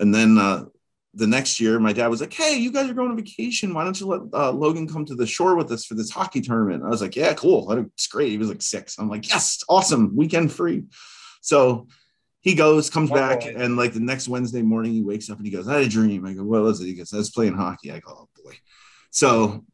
[0.00, 0.64] and then uh,
[1.14, 3.74] the next year, my dad was like, "Hey, you guys are going on vacation.
[3.74, 6.40] Why don't you let uh, Logan come to the shore with us for this hockey
[6.40, 7.70] tournament?" I was like, "Yeah, cool.
[7.72, 8.98] It's great." He was like six.
[8.98, 10.84] I'm like, "Yes, awesome, weekend free."
[11.42, 11.88] So
[12.40, 13.54] he goes, comes oh, back, boy.
[13.56, 15.88] and like the next Wednesday morning, he wakes up and he goes, "I had a
[15.88, 18.42] dream." I go, "What was it?" He goes, "I was playing hockey." I go, "Oh
[18.42, 18.54] boy."
[19.10, 19.64] So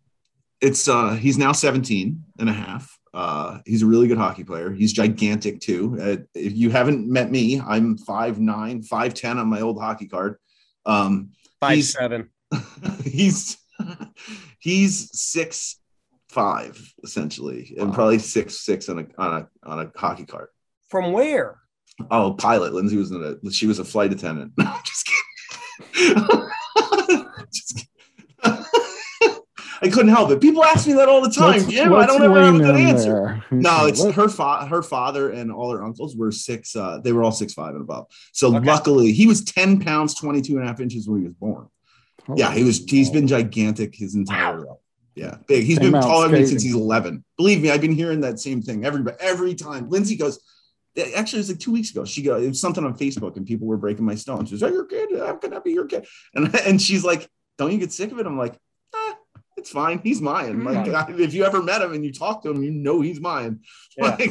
[0.60, 2.98] it's uh he's now 17 and a half.
[3.14, 4.70] Uh, he's a really good hockey player.
[4.70, 5.98] He's gigantic too.
[6.00, 10.36] Uh, if you haven't met me, I'm 5'9, 5'10 on my old hockey card.
[10.86, 12.30] Um, five he's, seven.
[13.04, 13.56] he's
[14.58, 15.78] he's six
[16.28, 20.50] five essentially, and probably six six on a on a on a hockey cart.
[20.88, 21.58] From where?
[22.10, 22.74] Oh, pilot.
[22.74, 24.52] Lindsay was in a she was a flight attendant.
[24.58, 25.10] No, just
[25.94, 26.24] kidding.
[27.52, 27.86] just kidding.
[29.80, 30.40] I couldn't help it.
[30.40, 31.52] People ask me that all the time.
[31.52, 33.44] Let's, Jim, let's I don't ever have a good answer.
[33.50, 36.74] No, it's her fa- her father and all her uncles were six.
[36.74, 38.06] Uh, they were all six five and above.
[38.32, 38.66] So okay.
[38.66, 41.68] luckily, he was ten pounds, 22 and a half inches when he was born.
[42.28, 42.84] Oh, yeah, he was.
[42.84, 44.78] He's been gigantic his entire life.
[45.14, 45.64] Yeah, big.
[45.64, 47.24] He's been taller than me since he's 11.
[47.36, 49.88] Believe me, I've been hearing that same thing every every time.
[49.88, 50.40] Lindsay goes.
[51.14, 52.04] Actually, it was like two weeks ago.
[52.04, 54.46] She got it was something on Facebook, and people were breaking my stone.
[54.46, 55.10] She's like, "Your kid?
[55.18, 58.18] How can I be your kid?" And and she's like, "Don't you get sick of
[58.18, 58.58] it?" I'm like,
[59.58, 60.00] it's fine.
[60.02, 60.64] He's mine.
[60.64, 61.20] Like mm-hmm.
[61.20, 63.60] if you ever met him and you talk to him, you know he's mine.
[63.96, 64.16] Yeah.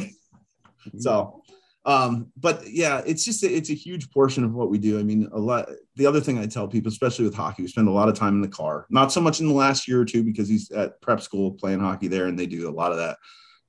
[0.90, 1.44] Like, so,
[1.84, 5.00] um, but yeah, it's just a, it's a huge portion of what we do.
[5.00, 5.70] I mean, a lot.
[5.98, 8.36] The other thing I tell people, especially with hockey, we spend a lot of time
[8.36, 8.86] in the car.
[8.90, 11.82] Not so much in the last year or two because he's at prep school playing
[11.82, 13.18] hockey there, and they do a lot of that.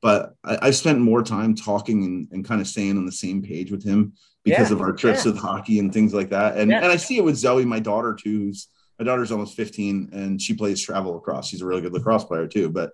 [0.01, 3.43] But I, have spent more time talking and, and, kind of staying on the same
[3.43, 4.13] page with him
[4.45, 4.77] because yeah.
[4.77, 5.33] of our trips yeah.
[5.33, 6.57] with hockey and things like that.
[6.57, 10.11] And and I see it with Zoe, my daughter too, who's my daughter's almost 15
[10.13, 11.49] and she plays travel lacrosse.
[11.49, 12.69] She's a really good lacrosse player too.
[12.71, 12.93] But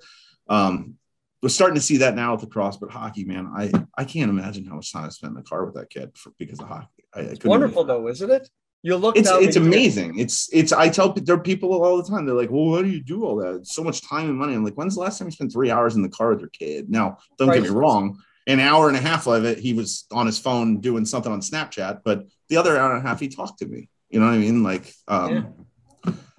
[0.48, 0.94] um,
[1.42, 4.64] we're starting to see that now with lacrosse, but hockey, man, I, I can't imagine
[4.66, 7.04] how much time I spent in the car with that kid for, because of hockey.
[7.14, 8.48] I, I it's wonderful though, isn't it?
[8.84, 9.16] You look.
[9.16, 10.18] It's it's amazing.
[10.18, 12.26] It's it's I tell there are people all the time.
[12.26, 13.54] They're like, "Well, why do you do all that?
[13.54, 15.70] It's so much time and money." I'm like, "When's the last time you spent three
[15.70, 18.18] hours in the car with your kid?" Now, don't get me wrong.
[18.46, 21.40] An hour and a half of it, he was on his phone doing something on
[21.40, 23.88] Snapchat, but the other hour and a half, he talked to me.
[24.10, 24.62] You know what I mean?
[24.62, 25.66] Like, um,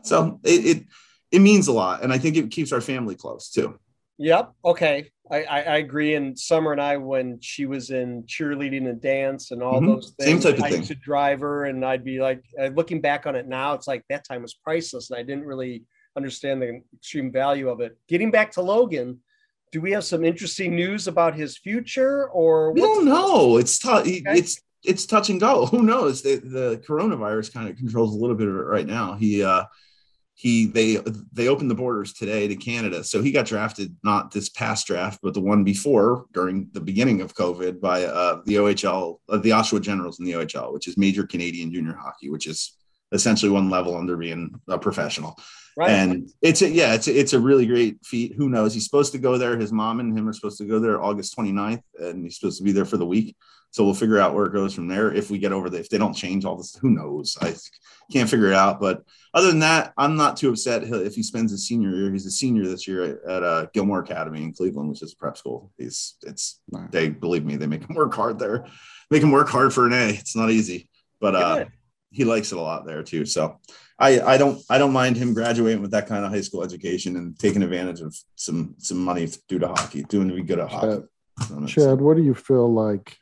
[0.05, 0.83] so it, it
[1.31, 3.79] it means a lot, and I think it keeps our family close too.
[4.17, 4.51] Yep.
[4.63, 5.11] Okay.
[5.29, 6.13] I, I, I agree.
[6.13, 9.87] And Summer and I, when she was in cheerleading and dance and all Mhm.
[9.95, 10.77] those Same things, type of I thing.
[10.79, 13.87] used to drive her, and I'd be like, uh, looking back on it now, it's
[13.87, 15.83] like that time was priceless, and I didn't really
[16.15, 17.97] understand the extreme value of it.
[18.07, 19.19] Getting back to Logan,
[19.73, 23.57] do we have some interesting news about his future, or We don't know.
[23.57, 24.01] It's tough.
[24.01, 24.23] Okay.
[24.27, 25.65] It's it's touch and go.
[25.71, 26.21] Who knows?
[26.21, 29.15] The, the coronavirus kind of controls a little bit of it right now.
[29.15, 29.63] He uh
[30.37, 30.97] he they
[31.31, 33.05] they opened the borders today to Canada.
[33.05, 37.21] So he got drafted not this past draft, but the one before during the beginning
[37.21, 40.97] of COVID by uh the OHL, uh, the Oshawa Generals in the OHL, which is
[40.97, 42.73] major Canadian junior hockey, which is
[43.13, 45.39] essentially one level under being a professional.
[45.77, 45.89] Right.
[45.89, 48.33] and it's a, yeah it's a, it's a really great feat.
[48.35, 48.73] Who knows?
[48.73, 49.57] He's supposed to go there.
[49.57, 52.63] His mom and him are supposed to go there august 29th and he's supposed to
[52.63, 53.35] be there for the week
[53.75, 55.89] so we'll figure out where it goes from there if we get over the if
[55.89, 57.53] they don't change all this who knows i
[58.09, 61.51] can't figure it out but other than that i'm not too upset if he spends
[61.51, 64.89] his senior year he's a senior this year at, at uh, gilmour academy in cleveland
[64.89, 66.89] which is a prep school he's it's Nice.
[66.91, 68.65] they believe me they make him work hard there
[69.11, 70.87] make him work hard for an a it's not easy
[71.19, 71.65] but uh
[72.15, 73.25] he likes it a lot there too.
[73.25, 73.59] So
[73.99, 77.17] I I don't I don't mind him graduating with that kind of high school education
[77.17, 80.69] and taking advantage of some some money due to hockey, doing to be good at
[80.69, 81.03] hockey.
[81.49, 83.17] So Chad, what do you feel like?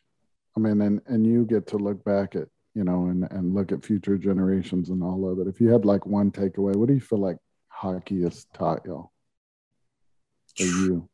[0.55, 3.71] I mean, and and you get to look back at you know and and look
[3.71, 5.47] at future generations and all of it.
[5.47, 7.37] If you had like one takeaway, what do you feel like
[7.67, 9.11] hockey has taught y'all?
[10.57, 11.09] You?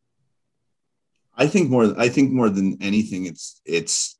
[1.35, 4.18] I think more I think more than anything, it's it's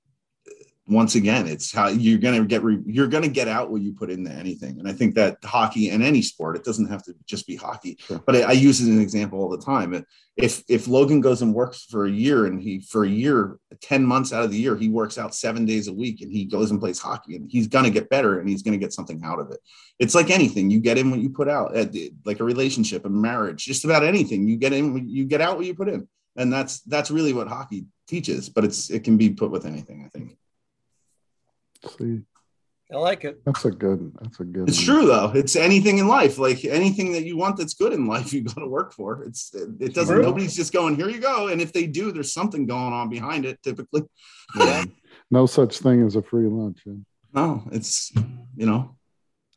[0.90, 4.10] once again, it's how you're gonna get re, you're gonna get out what you put
[4.10, 4.80] into anything.
[4.80, 7.98] And I think that hockey and any sport, it doesn't have to just be hockey.
[8.00, 8.22] Sure.
[8.26, 10.04] But I, I use it as an example all the time.
[10.36, 14.04] If if Logan goes and works for a year and he for a year, 10
[14.04, 16.72] months out of the year, he works out seven days a week and he goes
[16.72, 19.52] and plays hockey and he's gonna get better and he's gonna get something out of
[19.52, 19.60] it.
[20.00, 21.86] It's like anything, you get in what you put out, uh,
[22.26, 24.48] like a relationship, a marriage, just about anything.
[24.48, 26.08] You get in, you get out what you put in.
[26.36, 30.04] And that's that's really what hockey teaches, but it's it can be put with anything,
[30.06, 30.38] I think.
[31.98, 32.22] See,
[32.92, 33.44] I like it.
[33.46, 34.12] that's a good.
[34.22, 34.68] That's a good.
[34.68, 34.86] It's one.
[34.86, 35.32] true though.
[35.36, 38.56] It's anything in life, like anything that you want that's good in life, you got
[38.56, 39.24] to work for.
[39.24, 40.16] It's it doesn't.
[40.16, 40.24] True.
[40.24, 41.10] Nobody's just going here.
[41.10, 43.62] You go, and if they do, there's something going on behind it.
[43.64, 44.04] Typically,
[44.58, 44.86] Yeah.
[45.32, 46.80] No such thing as a free lunch.
[46.86, 46.94] yeah.
[47.34, 48.12] no, it's
[48.58, 48.96] you know.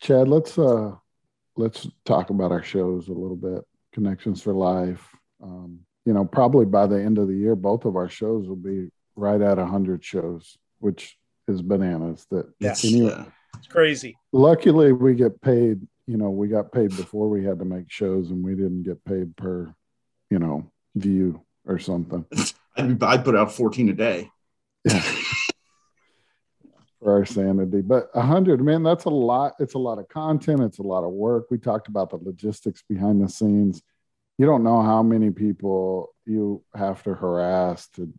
[0.01, 0.95] Chad, let's uh
[1.57, 3.65] let's talk about our shows a little bit.
[3.93, 5.09] Connections for Life.
[5.43, 8.57] Um, you know, probably by the end of the year, both of our shows will
[8.57, 11.17] be right at hundred shows, which
[11.53, 12.27] is bananas.
[12.31, 13.13] That It's, Anyway.
[13.13, 13.25] uh,
[13.59, 14.17] It's crazy.
[14.33, 15.87] luckily we get paid.
[16.07, 19.05] You know, we got paid before we had to make shows, and we didn't get
[19.05, 19.73] paid per,
[20.31, 22.27] you know, view or something
[22.77, 24.29] I'd, be- I'd put out 14 a day.
[26.99, 27.83] for our sanity.
[27.83, 29.55] But a hundred, man, that's a lot.
[29.59, 30.61] It's a lot of content.
[30.61, 31.47] It's a lot of work.
[31.51, 33.83] We talked about the logistics behind the scenes.
[34.39, 38.13] You don't know how many people you have to harass to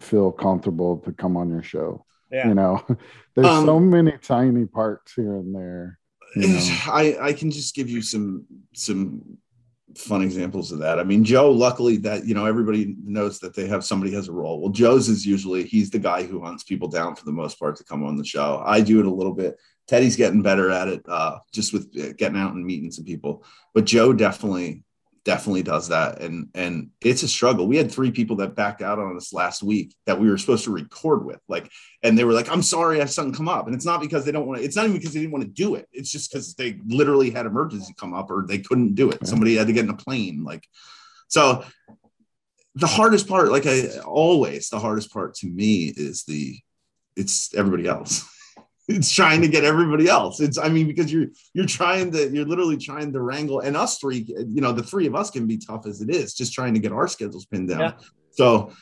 [0.00, 2.04] feel comfortable to come on your show.
[2.30, 2.48] Yeah.
[2.48, 2.84] You know,
[3.34, 5.98] there's Um, so many tiny parts here and there.
[6.36, 6.58] You know.
[6.86, 9.38] I I can just give you some some
[9.96, 10.98] fun examples of that.
[10.98, 14.32] I mean, Joe, luckily that you know everybody knows that they have somebody has a
[14.32, 14.60] role.
[14.60, 17.76] Well, Joe's is usually he's the guy who hunts people down for the most part
[17.76, 18.62] to come on the show.
[18.64, 19.56] I do it a little bit.
[19.86, 23.42] Teddy's getting better at it, uh, just with uh, getting out and meeting some people.
[23.72, 24.84] But Joe definitely
[25.28, 27.68] definitely does that, and and it's a struggle.
[27.68, 30.64] We had three people that backed out on us last week that we were supposed
[30.64, 31.70] to record with, like
[32.02, 34.24] and they were like, "I'm sorry, I have something come up," and it's not because
[34.24, 34.64] they don't want to.
[34.64, 35.86] It's not even because they didn't want to do it.
[35.92, 39.26] It's just because they literally had emergency come up or they couldn't do it.
[39.26, 40.66] Somebody had to get in a plane, like
[41.28, 41.62] so.
[42.74, 46.56] The hardest part, like I always, the hardest part to me is the,
[47.16, 48.24] it's everybody else.
[48.88, 50.40] It's trying to get everybody else.
[50.40, 53.98] It's, I mean, because you're you're trying to, you're literally trying to wrangle, and us
[53.98, 56.74] three, you know, the three of us can be tough as it is, just trying
[56.74, 57.80] to get our schedules pinned down.
[57.80, 57.92] Yeah.
[58.30, 58.72] So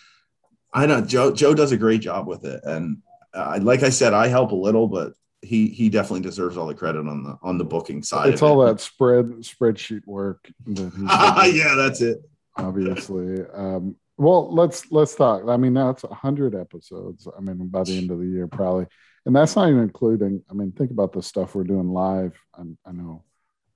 [0.73, 2.99] I know Joe Joe does a great job with it, and
[3.35, 6.75] uh, like I said, I help a little, but he he definitely deserves all the
[6.75, 8.31] credit on the on the booking side.
[8.31, 8.73] It's of all it.
[8.73, 10.51] that spread spreadsheet work.
[10.67, 12.19] That yeah, that's it.
[12.57, 13.43] obviously.
[13.55, 15.43] Um, well, let's let's talk.
[15.49, 17.29] I mean, now it's hundred episodes.
[17.37, 18.87] I mean, by the end of the year, probably,
[19.27, 20.43] and that's not even including.
[20.51, 22.33] I mean, think about the stuff we're doing live.
[22.55, 23.25] I, I know.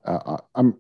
[0.05, 0.77] Uh, I- I'm.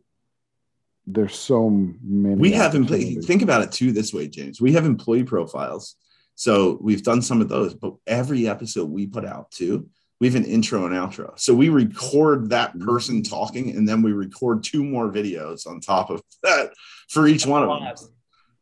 [1.06, 2.36] There's so many.
[2.40, 5.96] we have employee think about it too this way james we have employee profiles
[6.36, 9.88] so we've done some of those but every episode we put out too
[10.20, 11.36] we have an intro and outro.
[11.38, 16.10] So we record that person talking and then we record two more videos on top
[16.10, 16.72] of that
[17.08, 18.10] for each one of them.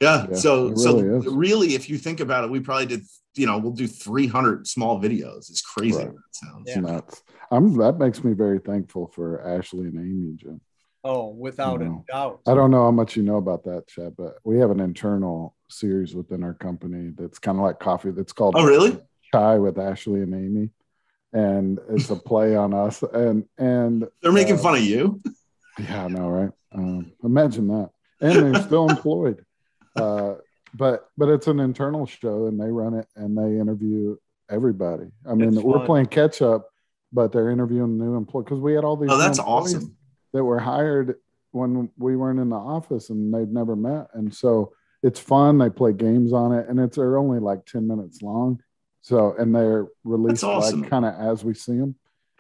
[0.01, 0.27] Yeah.
[0.31, 1.27] Yeah, so it so really is.
[1.27, 3.03] really, if you think about it, we probably did,
[3.35, 5.51] you know, we'll do 300 small videos.
[5.51, 5.99] It's crazy.
[5.99, 6.07] Right.
[6.13, 6.69] what sounds.
[6.69, 7.23] It's nuts.
[7.51, 10.61] I'm that makes me very thankful for Ashley and Amy, Jim.
[11.05, 12.05] Oh, without No.
[12.09, 12.41] a doubt.
[12.47, 15.55] I don't know how much you know about that, Chad, but we have an internal
[15.71, 18.11] series within our company that's kind of like coffee.
[18.11, 18.99] That's called Oh, really?
[19.33, 20.71] Chai with Ashley and Amy,
[21.33, 23.03] and it's a play on us.
[23.03, 25.23] And and They're making uh, fun of you.
[25.79, 26.51] Yeah, I know, right?
[26.73, 27.91] Um, imagine that.
[28.21, 29.45] And they're still employed.
[30.01, 30.35] Uh,
[30.75, 34.17] but but it's an internal show, and they run it and they interview
[34.51, 35.07] everybody.
[35.29, 35.87] I mean, It's we're fun.
[35.87, 36.69] playing catch up,
[37.13, 39.11] but they're interviewing new employees because we had all these.
[39.11, 39.97] Oh, that's awesome.
[40.33, 41.17] That were hired
[41.53, 45.59] when we weren't in the office and they'd never met, and so it's fun.
[45.59, 48.61] They play games on it, and it's they're only like ten minutes long.
[49.01, 50.83] So and they're released awesome.
[50.83, 51.95] like kind of as we see them.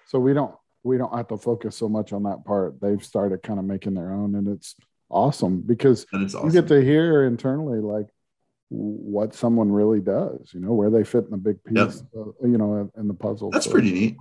[0.06, 2.80] So we don't we don't have to focus so much on that part.
[2.80, 4.74] They've started kind of making their own, and it's
[5.10, 8.06] awesome because is you get to hear internally like
[8.70, 10.50] what someone really does.
[10.52, 12.02] You know where they fit in the big piece.
[12.16, 13.50] uh, you know, in the puzzle.
[13.50, 14.16] That's So, pretty neat.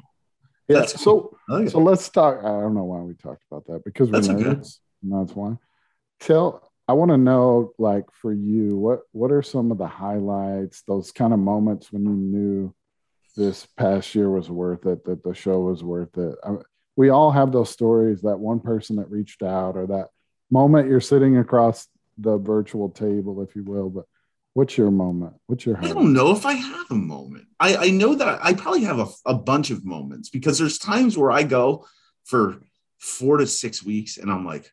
[0.70, 0.80] Yeah.
[0.80, 1.72] that's so like it.
[1.72, 2.40] so let's talk.
[2.40, 4.44] I don't know why we talked about that because we're That's okay.
[4.44, 4.80] nerds.
[5.04, 5.58] and That's why.
[6.20, 6.64] Tell.
[6.90, 10.84] I want to know, like, for you, what what are some of the highlights?
[10.88, 12.74] Those kind of moments when you knew
[13.36, 16.36] this past year was worth it, that the show was worth it.
[16.46, 16.56] I,
[16.96, 18.22] we all have those stories.
[18.22, 20.08] That one person that reached out, or that
[20.52, 23.90] moment you're sitting across the virtual table, if you will.
[23.90, 24.06] But
[24.54, 25.34] what's your moment?
[25.48, 27.46] What's your I don't know if I have a moment.
[27.60, 30.78] I, I know that I, I probably have a, a bunch of moments because there's
[30.78, 31.86] times where I go
[32.26, 32.62] for
[33.00, 34.72] four to six weeks and I'm like,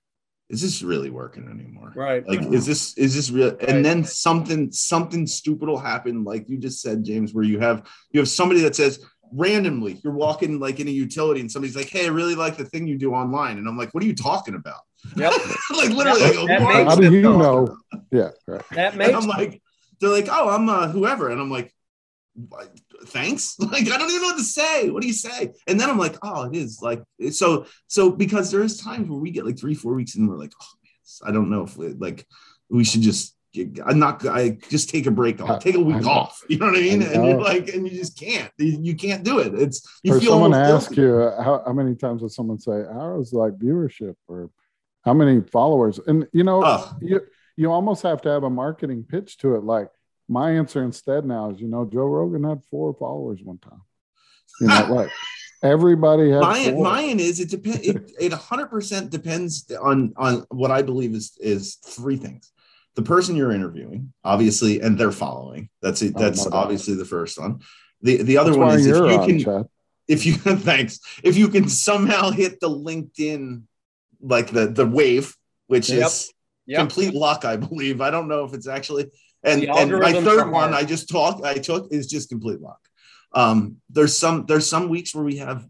[0.50, 1.92] is this really working anymore?
[1.96, 2.26] Right.
[2.26, 3.52] Like, is this is this real?
[3.52, 3.68] Right.
[3.68, 7.88] And then something something stupid will happen, like you just said, James, where you have
[8.12, 11.88] you have somebody that says randomly you're walking like in a utility and somebody's like,
[11.88, 14.14] hey, I really like the thing you do online, and I'm like, what are you
[14.14, 14.80] talking about?
[15.16, 15.32] Yep.
[15.76, 17.76] like literally, I go, That How do you you know?
[18.10, 18.62] Yeah, right.
[18.72, 19.60] That And makes I'm like,
[20.00, 21.30] they're like, oh, I'm uh, whoever.
[21.30, 21.72] And I'm like,
[23.06, 23.56] thanks.
[23.64, 24.90] Like, I don't even know what to say.
[24.90, 25.52] What do you say?
[25.66, 29.30] And then I'm like, oh, it is like, so, so because there's times where we
[29.30, 31.88] get like three, four weeks and we're like, oh, man, I don't know if we,
[31.88, 32.26] like,
[32.68, 33.34] we should just,
[33.84, 36.42] I'm not, I just take a break off, take a week off.
[36.48, 37.02] You know what I mean?
[37.02, 39.54] I And you're like, and you just can't, you, you can't do it.
[39.54, 41.02] It's, you or feel someone almost ask guilty.
[41.02, 44.50] you uh, how, how many times does someone say how is like viewership or
[45.04, 46.96] how many followers and you know Ugh.
[47.00, 47.20] you
[47.56, 49.88] you almost have to have a marketing pitch to it like
[50.28, 53.82] my answer instead now is you know joe rogan had four followers one time
[54.60, 55.10] you know like
[55.64, 57.80] everybody has Mine, mine is it depends.
[57.80, 62.52] It, it 100% depends on on what I believe is is three things:
[62.94, 65.70] the person you're interviewing, obviously, and their following.
[65.82, 66.12] That's it.
[66.14, 67.60] Oh, That's obviously the first one.
[68.02, 69.66] The the other That's one is if you on, can Chad.
[70.06, 70.32] if you
[70.70, 73.62] thanks if you can somehow hit the LinkedIn
[74.24, 76.06] like the the wave, which Yep.
[76.06, 76.32] is
[76.66, 76.78] Yep.
[76.80, 78.00] complete luck, I believe.
[78.00, 79.10] I don't know if it's actually
[79.42, 80.74] and, and my third one hard.
[80.74, 82.80] I just talked I took is just complete luck.
[83.34, 85.66] Um, there's some there's some weeks where we have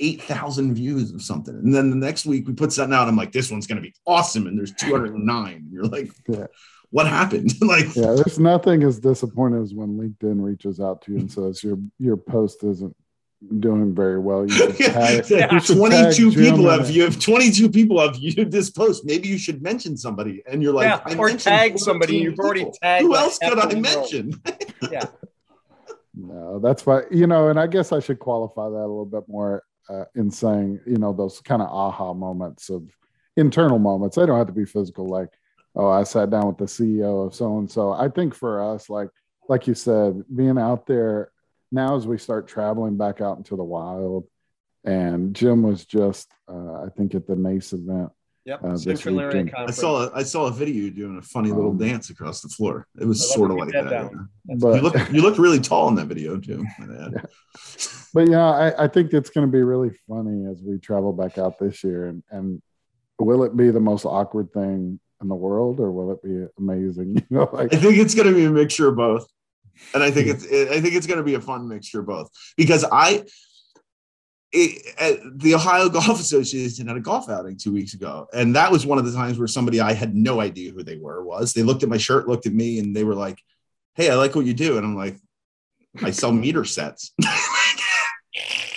[0.00, 3.06] eight thousand views of something, and then the next week we put something out.
[3.06, 5.68] I'm like, this one's gonna be awesome, and there's 209.
[5.70, 6.46] You're like, Yeah.
[6.90, 7.52] what happened?
[7.60, 11.62] like, yeah there's nothing as disappointing as when linkedin reaches out to you and says
[11.62, 12.96] your your post isn't
[13.60, 15.58] doing very well you should tag, Yeah.
[15.58, 19.04] 22 people have you have 22 people have viewed this post.
[19.04, 22.38] Maybe you should mention somebody, and you're like, Yeah, I or mentioned tag somebody you've
[22.38, 24.42] already tagged Who like else could I mention?
[24.90, 25.06] Yeah.
[26.14, 29.24] No, that's why you know, and I guess I should qualify that a little bit
[29.28, 32.84] more uh, in saying you know those kind of aha moments of
[33.36, 34.16] internal moments.
[34.16, 35.28] They don't have to be physical, like
[35.74, 37.92] oh, I sat down with the CEO of so and so.
[37.92, 39.10] I think for us, like
[39.48, 41.30] like you said, being out there
[41.72, 44.26] now as we start traveling back out into the wild,
[44.84, 48.10] and Jim was just uh, I think at the NACE event.
[48.46, 48.62] Yep.
[48.62, 49.18] Uh, this Central
[49.56, 52.42] I saw a, I saw a video you doing a funny little Um, dance across
[52.42, 52.86] the floor.
[53.00, 53.72] It was sort of like that.
[53.72, 54.28] get that down.
[54.44, 56.64] But you look you look really tall in that video too.
[56.78, 57.26] might add.
[58.14, 61.38] but yeah, I, I think it's going to be really funny as we travel back
[61.38, 62.06] out this year.
[62.06, 62.62] And, and
[63.18, 67.16] will it be the most awkward thing in the world, or will it be amazing?
[67.28, 69.26] You know, like I think it's going to be a mixture of both,
[69.94, 72.30] and I think it's I think it's going to be a fun mixture of both
[72.56, 73.24] because I.
[74.52, 78.70] It, at the Ohio Golf Association had a golf outing two weeks ago, and that
[78.70, 81.52] was one of the times where somebody I had no idea who they were was.
[81.52, 83.42] They looked at my shirt, looked at me, and they were like,
[83.96, 85.18] "Hey, I like what you do," and I'm like,
[86.00, 87.12] "I sell meter sets."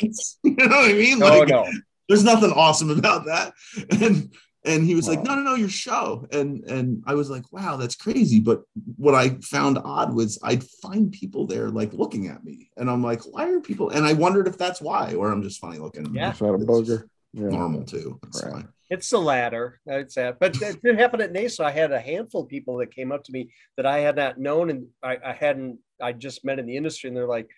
[0.01, 0.09] you
[0.55, 1.21] know what I mean?
[1.21, 1.67] Oh Like, no.
[2.07, 3.53] there's nothing awesome about that.
[4.01, 4.31] And
[4.69, 6.27] And he was like, no, no, no, your show.
[6.31, 8.39] And and I was like, wow, that's crazy.
[8.39, 8.61] But
[8.97, 12.69] what I found odd was I'd find people there like looking at me.
[12.77, 13.89] And I'm like, why are people?
[13.89, 16.13] And I wondered if that's why, or I'm just funny looking.
[16.13, 16.31] Yeah.
[16.33, 17.03] Is that a It's booger?
[17.33, 17.49] Yeah.
[17.49, 18.19] Normal too.
[18.23, 18.53] That's Right.
[18.53, 18.67] fine.
[18.91, 19.79] It's the latter.
[19.85, 20.39] It's that.
[20.39, 23.23] But it did happen at NACE I had a handful of people that came up
[23.25, 26.65] to me that I had not known and I, I hadn't, I just met in
[26.65, 27.49] the industry and they're like,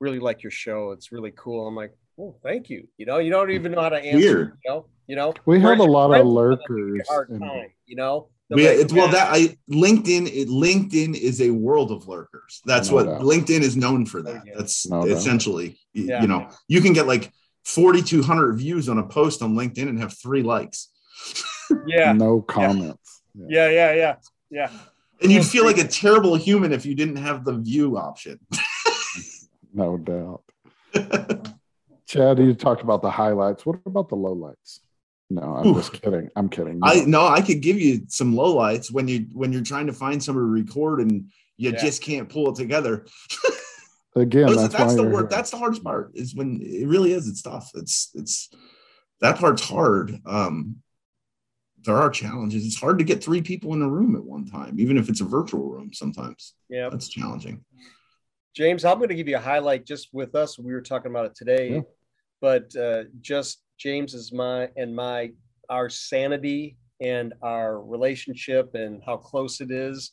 [0.00, 0.90] really like your show.
[0.90, 1.68] It's really cool.
[1.68, 2.88] I'm like, oh, thank you.
[2.98, 4.18] You know, you don't even know how to answer.
[4.18, 4.58] Weird.
[4.64, 5.34] You know, you know.
[5.46, 7.06] We have a lot of lurkers.
[7.08, 8.28] hard in- time, you know.
[8.50, 12.60] We, it's, well, that I LinkedIn, it, LinkedIn is a world of lurkers.
[12.66, 13.22] That's No what doubt.
[13.22, 14.20] LinkedIn is known for.
[14.20, 16.20] That that's No essentially, y- Yeah.
[16.20, 17.32] you know, you can get like
[17.64, 20.90] 4,200 views on a post on LinkedIn and have three likes,
[21.86, 23.22] yeah, No comments.
[23.34, 24.14] yeah, yeah, yeah,
[24.50, 24.70] yeah.
[25.22, 28.38] and you'd feel like a terrible human if you didn't have the view option.
[29.74, 30.42] No doubt.
[32.12, 33.64] Chad, you talked about the highlights.
[33.64, 34.80] What about the lowlights?
[35.30, 35.76] No, I'm Oof.
[35.78, 36.28] just kidding.
[36.36, 36.78] I'm kidding.
[36.82, 40.22] I no, I could give you some lowlights when you when you're trying to find
[40.22, 41.80] somebody to record and you Yeah.
[41.80, 43.06] just can't pull it together.
[44.14, 45.30] Again, Those- that's, that's, the you're work.
[45.30, 46.10] That's the hardest part.
[46.14, 47.26] Is when it really is.
[47.28, 47.70] It's tough.
[47.74, 48.50] It's it's
[49.22, 50.14] that part's hard.
[50.26, 50.82] Um,
[51.86, 52.66] there are challenges.
[52.66, 55.22] It's hard to get three people in a room at one time, even if it's
[55.22, 55.94] a virtual room.
[55.94, 56.90] Sometimes Yeah.
[56.90, 57.64] that's challenging.
[58.54, 60.58] James, I'm going to give you a highlight just with us.
[60.58, 61.80] We were talking about it today, Yeah.
[62.42, 65.30] But uh, just James is my and my
[65.70, 70.12] our sanity and our relationship and how close it is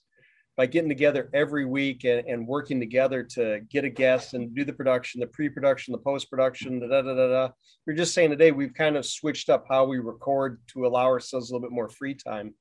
[0.55, 4.63] by getting together every week and, and working together to get a guest and do
[4.63, 7.27] the production, the pre-production, the post-production, da da da da.
[7.27, 7.49] da.
[7.85, 11.05] We are just saying today we've kind of switched up how we record to allow
[11.05, 12.53] ourselves a little bit more free time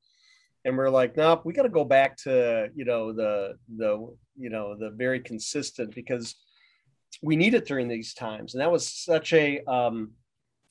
[0.64, 4.50] and we're like, nope, we got to go back to you know the the you
[4.50, 6.34] know the very consistent because
[7.22, 10.12] we need it during these times, and that was such a, um,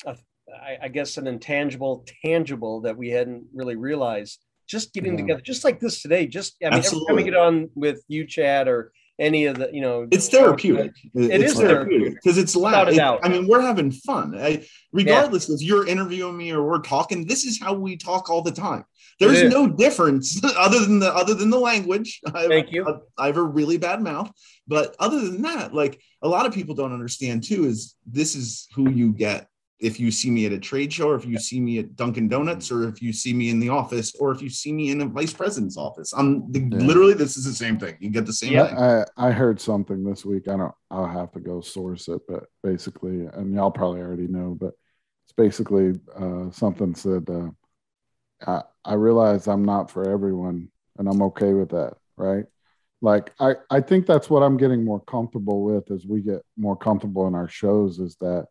[0.06, 0.18] a
[0.54, 4.46] I, I guess, an intangible tangible that we hadn't really realized.
[4.66, 5.18] Just getting Yeah.
[5.22, 6.28] together, just like this today.
[6.28, 9.70] Just I mean, every time we get on with you, Chad, or any of the
[9.74, 10.94] you know, It's therapeutic.
[11.16, 12.16] It it's is therapeutic.
[12.16, 12.90] because it's loud.
[12.90, 14.36] It- I mean, we're having fun.
[14.38, 18.42] I, regardless if you're interviewing me or we're talking, this is how we talk all
[18.42, 18.84] the time.
[19.20, 22.22] There's no difference other than the other than the language.
[22.34, 23.02] I Thank you.
[23.18, 24.32] I have a really bad mouth,
[24.68, 28.68] but other than that, like a lot of people don't understand too, is this is
[28.76, 29.48] who you get
[29.80, 32.28] if you see me at a trade show, or if you see me at Dunkin'
[32.28, 35.02] Donuts, or if you see me in the office, or if you see me in
[35.02, 36.14] a vice president's office.
[36.14, 36.86] I'm the, Yeah.
[36.86, 37.96] literally this is the same thing.
[38.00, 38.68] You get the same Yeah.
[38.68, 38.78] thing.
[38.78, 40.48] I, I heard something this week.
[40.48, 40.74] I don't.
[40.90, 44.74] I'll have to go source it, but basically, and y'all probably already know, but
[45.26, 47.30] it's basically uh, something said.
[47.30, 47.50] Uh,
[48.46, 51.96] I I realize I'm not for everyone, and I'm okay with that.
[52.16, 52.46] Right?
[53.02, 56.76] Like I I think that's what I'm getting more comfortable with as we get more
[56.76, 58.00] comfortable in our shows.
[58.00, 58.48] Is that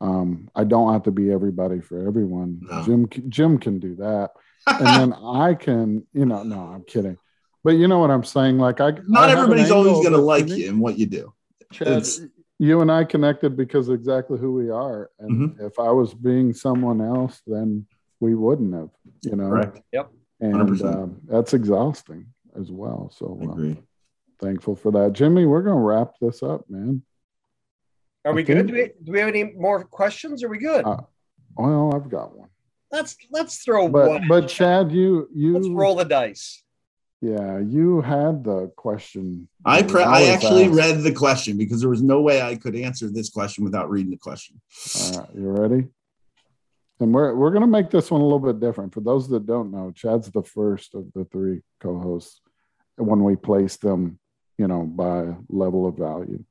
[0.00, 2.60] um, I don't have to be everybody for everyone.
[2.62, 2.82] No.
[2.84, 4.30] Jim Jim can do that,
[4.66, 6.06] and then I can.
[6.12, 7.18] You know, no, I'm kidding.
[7.64, 8.58] But you know what I'm saying?
[8.58, 11.34] Like I Not I everybody's always going to like you and what you do.
[11.72, 12.06] Chad,
[12.58, 15.10] you and I connected because exactly who we are.
[15.18, 15.66] And Mm-hmm.
[15.66, 17.86] if I was being someone else, then
[18.20, 18.90] we wouldn't have,
[19.22, 19.48] you know.
[19.50, 19.80] Correct.
[19.92, 20.10] Yep.
[20.40, 20.94] And 100%.
[20.94, 22.26] um, that's exhausting
[22.58, 23.10] as well.
[23.14, 23.82] So I uh, agree.
[24.40, 25.44] thankful for that, Jimmy.
[25.44, 27.02] We're gonna wrap this up, man.
[28.24, 28.66] Are we I good?
[28.66, 30.42] Do we, do we have any more questions?
[30.44, 30.84] Are we good?
[30.84, 31.02] Uh,
[31.56, 32.48] Well, I've got one,
[32.90, 34.28] let's let's throw but one.
[34.28, 36.62] but Chad, you you let's roll the dice.
[37.20, 39.48] yeah, you had the question.
[39.64, 40.74] I pre- I actually asked.
[40.76, 44.10] read the question because there was no way I could answer this question without reading
[44.10, 44.60] the question.
[45.14, 45.86] All right, you ready?
[47.00, 48.92] And we're we're gonna make this one a little bit different.
[48.92, 52.40] For those that don't know, Chad's the first of the three co-hosts
[52.96, 54.18] when we place them,
[54.58, 56.42] you know, by level of value.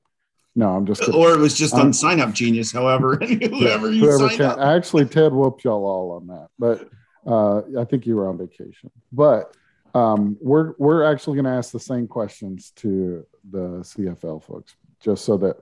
[0.57, 1.13] No, I'm just kidding.
[1.13, 4.41] Or it was just on Um, Sign Up Genius, however, whoever you Whoever can.
[4.41, 4.57] up.
[4.59, 6.89] Actually, Ted whooped y'all all on that, but
[7.27, 8.89] uh, I think you were on vacation.
[9.11, 9.55] But
[9.93, 15.25] um, we're we're actually going to ask the same questions to the CFL folks, just
[15.25, 15.57] so that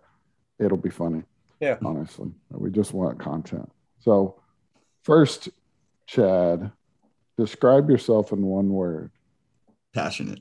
[0.59, 1.23] it'll be funny.
[1.59, 1.75] Yeah.
[1.83, 3.69] honestly, we just want content.
[3.99, 4.39] So,
[5.03, 5.49] first,
[6.07, 6.71] Chad,
[7.37, 9.11] describe yourself in one word.
[9.93, 10.39] Passionate.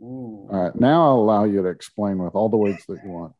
[0.00, 0.48] Ooh.
[0.50, 3.34] All right, now I'll allow you to explain with all the words that you want.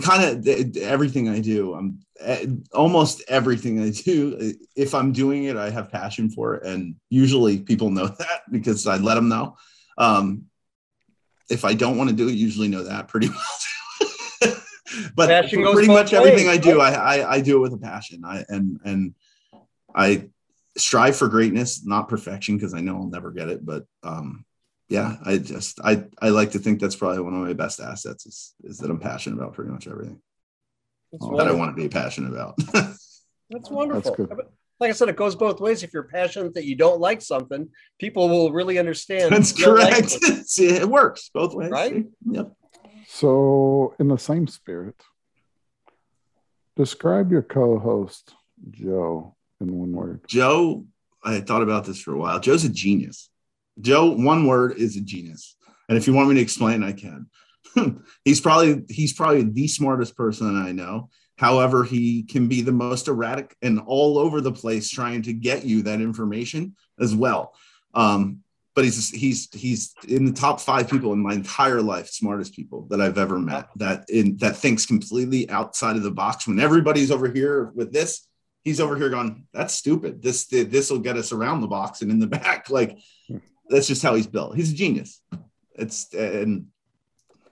[0.00, 1.74] Kind of everything I do.
[1.74, 4.54] I'm eh, almost everything I do.
[4.74, 8.86] If I'm doing it, I have passion for it, and usually people know that because
[8.86, 9.56] I let them know.
[9.98, 10.44] Um,
[11.50, 13.28] if I don't want to do it, usually know that pretty
[14.40, 14.54] well.
[15.14, 17.78] but Passion pretty much everything ways, I do, I, I I do it with a
[17.78, 18.22] passion.
[18.24, 19.14] I and and
[19.94, 20.28] I
[20.76, 23.64] strive for greatness, not perfection, because I know I'll never get it.
[23.64, 24.46] But um,
[24.92, 28.26] yeah, I just I I like to think that's probably one of my best assets
[28.26, 30.20] is is that I'm passionate about pretty much everything
[31.12, 32.56] that I want to be passionate about.
[33.50, 34.14] That's wonderful.
[34.14, 34.28] good.
[34.28, 35.84] How about- like I said, it goes both ways.
[35.84, 37.68] If you're passionate that you don't like something,
[38.00, 39.30] people will really understand.
[39.32, 40.18] That's you don't like correct.
[40.22, 41.70] it, See, it works both ways.
[41.70, 42.04] Right?
[42.28, 42.52] Yep.
[43.06, 44.96] So, in the same spirit,
[46.74, 48.34] describe your co-host
[48.70, 50.22] Joe in one word.
[50.26, 50.84] Joe,
[51.22, 52.40] I had thought about this for a while.
[52.40, 53.30] Joe's a genius.
[53.80, 55.56] Joe, one word is a genius.
[55.88, 57.26] And if you want me to explain, I can.
[58.24, 61.10] he's probably he's probably the smartest person I know.
[61.36, 65.64] However, he can be the most erratic and all over the place trying to get
[65.64, 67.54] you that information as well.
[67.94, 68.42] Um,
[68.74, 72.86] but he's he's he's in the top five people in my entire life, smartest people
[72.90, 73.68] that I've ever met.
[73.76, 76.46] That in that thinks completely outside of the box.
[76.46, 78.26] When everybody's over here with this,
[78.64, 80.22] he's over here going, "That's stupid.
[80.22, 82.98] This this will get us around the box and in the back." Like
[83.72, 84.54] that's just how he's built.
[84.56, 85.20] He's a genius.
[85.74, 86.66] It's and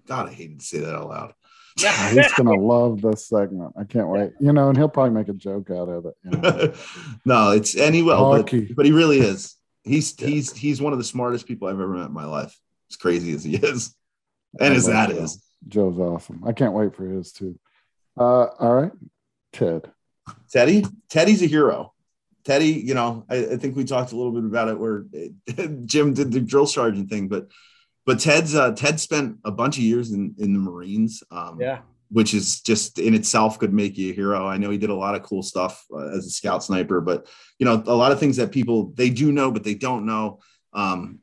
[0.06, 1.34] God, I hated to say that out loud.
[1.82, 3.72] Oh, he's gonna love this segment.
[3.78, 4.32] I can't wait.
[4.40, 6.14] You know, and he'll probably make a joke out of it.
[6.24, 6.72] you know.
[7.24, 9.56] no, it's and he will, but, but he really is.
[9.82, 10.26] He's Yeah.
[10.28, 12.56] he's he's one of the smartest people I've ever met in my life.
[12.90, 13.94] As crazy as he is,
[14.58, 15.22] and I as love that Joe.
[15.22, 15.44] is.
[15.68, 16.42] Joe's awesome.
[16.44, 17.58] I can't wait for his too.
[18.18, 18.92] Uh, all right,
[19.52, 19.90] Ted.
[20.52, 21.92] Teddy, Teddy's a hero.
[22.44, 25.04] Teddy, you know, I, I think we talked a little bit about it where
[25.84, 27.48] Jim did the drill sergeant thing, but
[28.06, 31.22] but Ted's uh, Ted spent a bunch of years in in the Marines.
[31.30, 31.80] Um, Yeah.
[32.10, 34.46] which is just in itself could make you a hero.
[34.46, 37.28] I know he did a lot of cool stuff uh, as a scout sniper, but
[37.58, 40.40] you know, a lot of things that people they do know, but they don't know.
[40.72, 41.20] Um,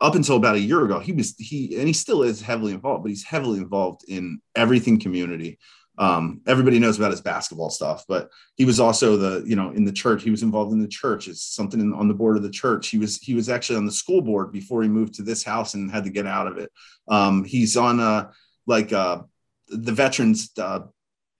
[0.00, 3.02] up until about a year ago, he was he and he still is heavily involved,
[3.02, 5.58] but he's heavily involved in everything community.
[5.96, 9.84] Um, everybody knows about his basketball stuff, but he was also the you know in
[9.84, 10.22] the church.
[10.22, 11.28] He was involved in the church.
[11.28, 12.88] It's something in, on the board of the church.
[12.88, 15.74] He was he was actually on the school board before he moved to this house
[15.74, 16.72] and had to get out of it.
[17.08, 18.32] Um, he's on uh
[18.66, 19.22] like uh
[19.68, 20.80] the veterans uh,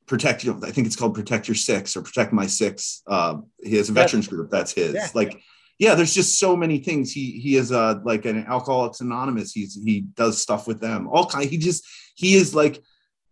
[0.07, 0.59] protect you.
[0.63, 3.03] I think it's called Protect Your Six or Protect My Six.
[3.07, 4.51] Uh, he has a veterans group.
[4.51, 4.95] That's his.
[4.95, 5.09] Yeah.
[5.15, 5.41] Like,
[5.79, 7.13] yeah, there's just so many things.
[7.13, 9.53] He he is uh like an Alcoholics Anonymous.
[9.53, 11.09] He's he does stuff with them.
[11.09, 11.49] All kind.
[11.49, 11.85] He just
[12.15, 12.81] he is like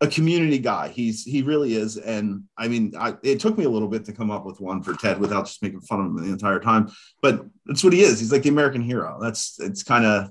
[0.03, 0.89] a community guy.
[0.89, 1.97] He's he really is.
[1.97, 4.83] And I mean, I, it took me a little bit to come up with one
[4.83, 6.91] for Ted without just making fun of him the entire time.
[7.23, 8.19] But that's what he is.
[8.21, 9.19] He's like the American hero.
[9.23, 10.31] That's it's kind of.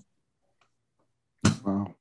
[1.65, 1.95] Wow.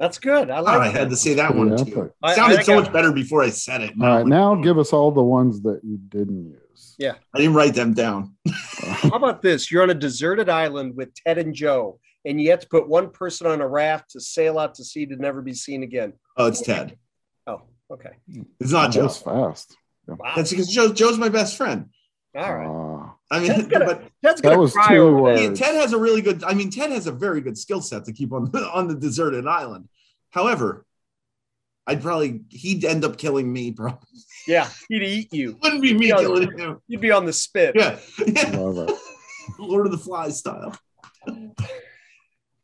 [0.00, 0.50] That's good.
[0.50, 2.12] I like oh, I had to say that one Yeah, too.
[2.22, 3.92] I- I sounded think so I- much better before I said it.
[4.00, 6.94] All right, now give us all the ones that you didn't use.
[6.98, 7.14] Yeah.
[7.34, 8.36] I didn't write them down.
[8.80, 9.70] How about this?
[9.72, 13.10] You're on a deserted island with Ted and Joe, and you have to put one
[13.10, 16.12] person on a raft to sail out to sea to never be seen again.
[16.36, 16.96] Oh, it's Ted.
[17.46, 18.10] Oh, okay.
[18.60, 19.02] It's not that Joe.
[19.04, 19.76] was fast.
[20.06, 20.16] Wow.
[20.36, 21.90] That's because Joe, Joe's my best friend.
[22.36, 22.66] All right.
[22.66, 25.40] Ah, I mean, Ted's gonna, but Ted's That gonna was cry two over that.
[25.40, 25.60] he- words.
[25.60, 26.44] Ted has a really good.
[26.44, 29.46] I mean, Ted has a very good skill set to keep on on the deserted
[29.46, 29.88] island.
[30.30, 30.84] However,
[31.86, 33.72] I'd probably he'd end up killing me.
[33.72, 33.98] Probably
[34.46, 35.58] Yeah, he'd eat you.
[35.62, 36.16] wouldn't be me Yeah.
[36.18, 36.80] killing him.
[36.86, 37.74] You'd be on the spit.
[37.76, 38.56] Yeah, yeah.
[39.58, 40.78] Lord of the Flies style.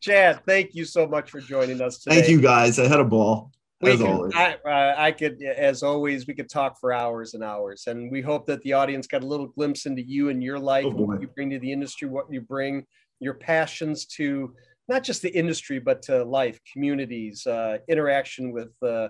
[0.05, 2.17] Chad, thank you so much for joining us today.
[2.17, 2.79] Thank you guys.
[2.79, 3.51] I had a ball
[3.81, 4.35] We as could, always.
[4.35, 7.85] I, uh, I could, as always, we could talk for hours and hours.
[7.87, 10.85] And we hope that the audience got a little glimpse into you and your life,
[10.87, 11.05] Oh, boy.
[11.05, 12.85] what you bring to the industry, what you bring,
[13.19, 14.55] your passions to
[14.89, 19.09] not just the industry, but to life, communities, uh, interaction with, uh,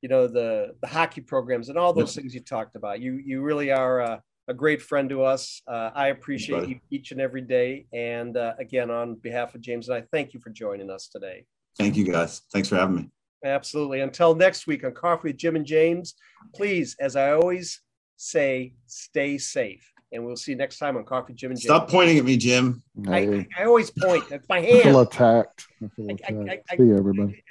[0.00, 3.00] you know, the the hockey programs and all those things you talked about.
[3.00, 5.62] You you really are a, a great friend to us.
[5.66, 6.68] Uh, I appreciate buddy.
[6.72, 7.86] you each and every day.
[7.92, 11.44] And uh, again, on behalf of James and I, thank you for joining us today.
[11.78, 12.42] Thank you guys.
[12.52, 13.10] Thanks for having me.
[13.44, 14.00] Absolutely.
[14.00, 16.14] Until next week on Coffee with Jim and James,
[16.54, 17.80] please, as I always
[18.16, 19.88] say, stay safe.
[20.12, 21.64] And we'll see you next time on Coffee with Jim and James.
[21.74, 22.82] Stop pointing at me, Jim.
[23.08, 24.28] I, I, I always point.
[24.28, 24.96] That's my I feel hand.
[24.96, 25.66] attacked.
[25.82, 26.66] I feel I- I- attacked.
[26.70, 27.42] I- See you, everybody.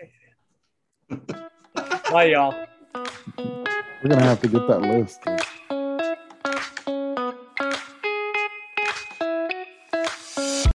[2.12, 2.68] Bye, y'all.
[3.38, 5.20] We're gonna have to get that list.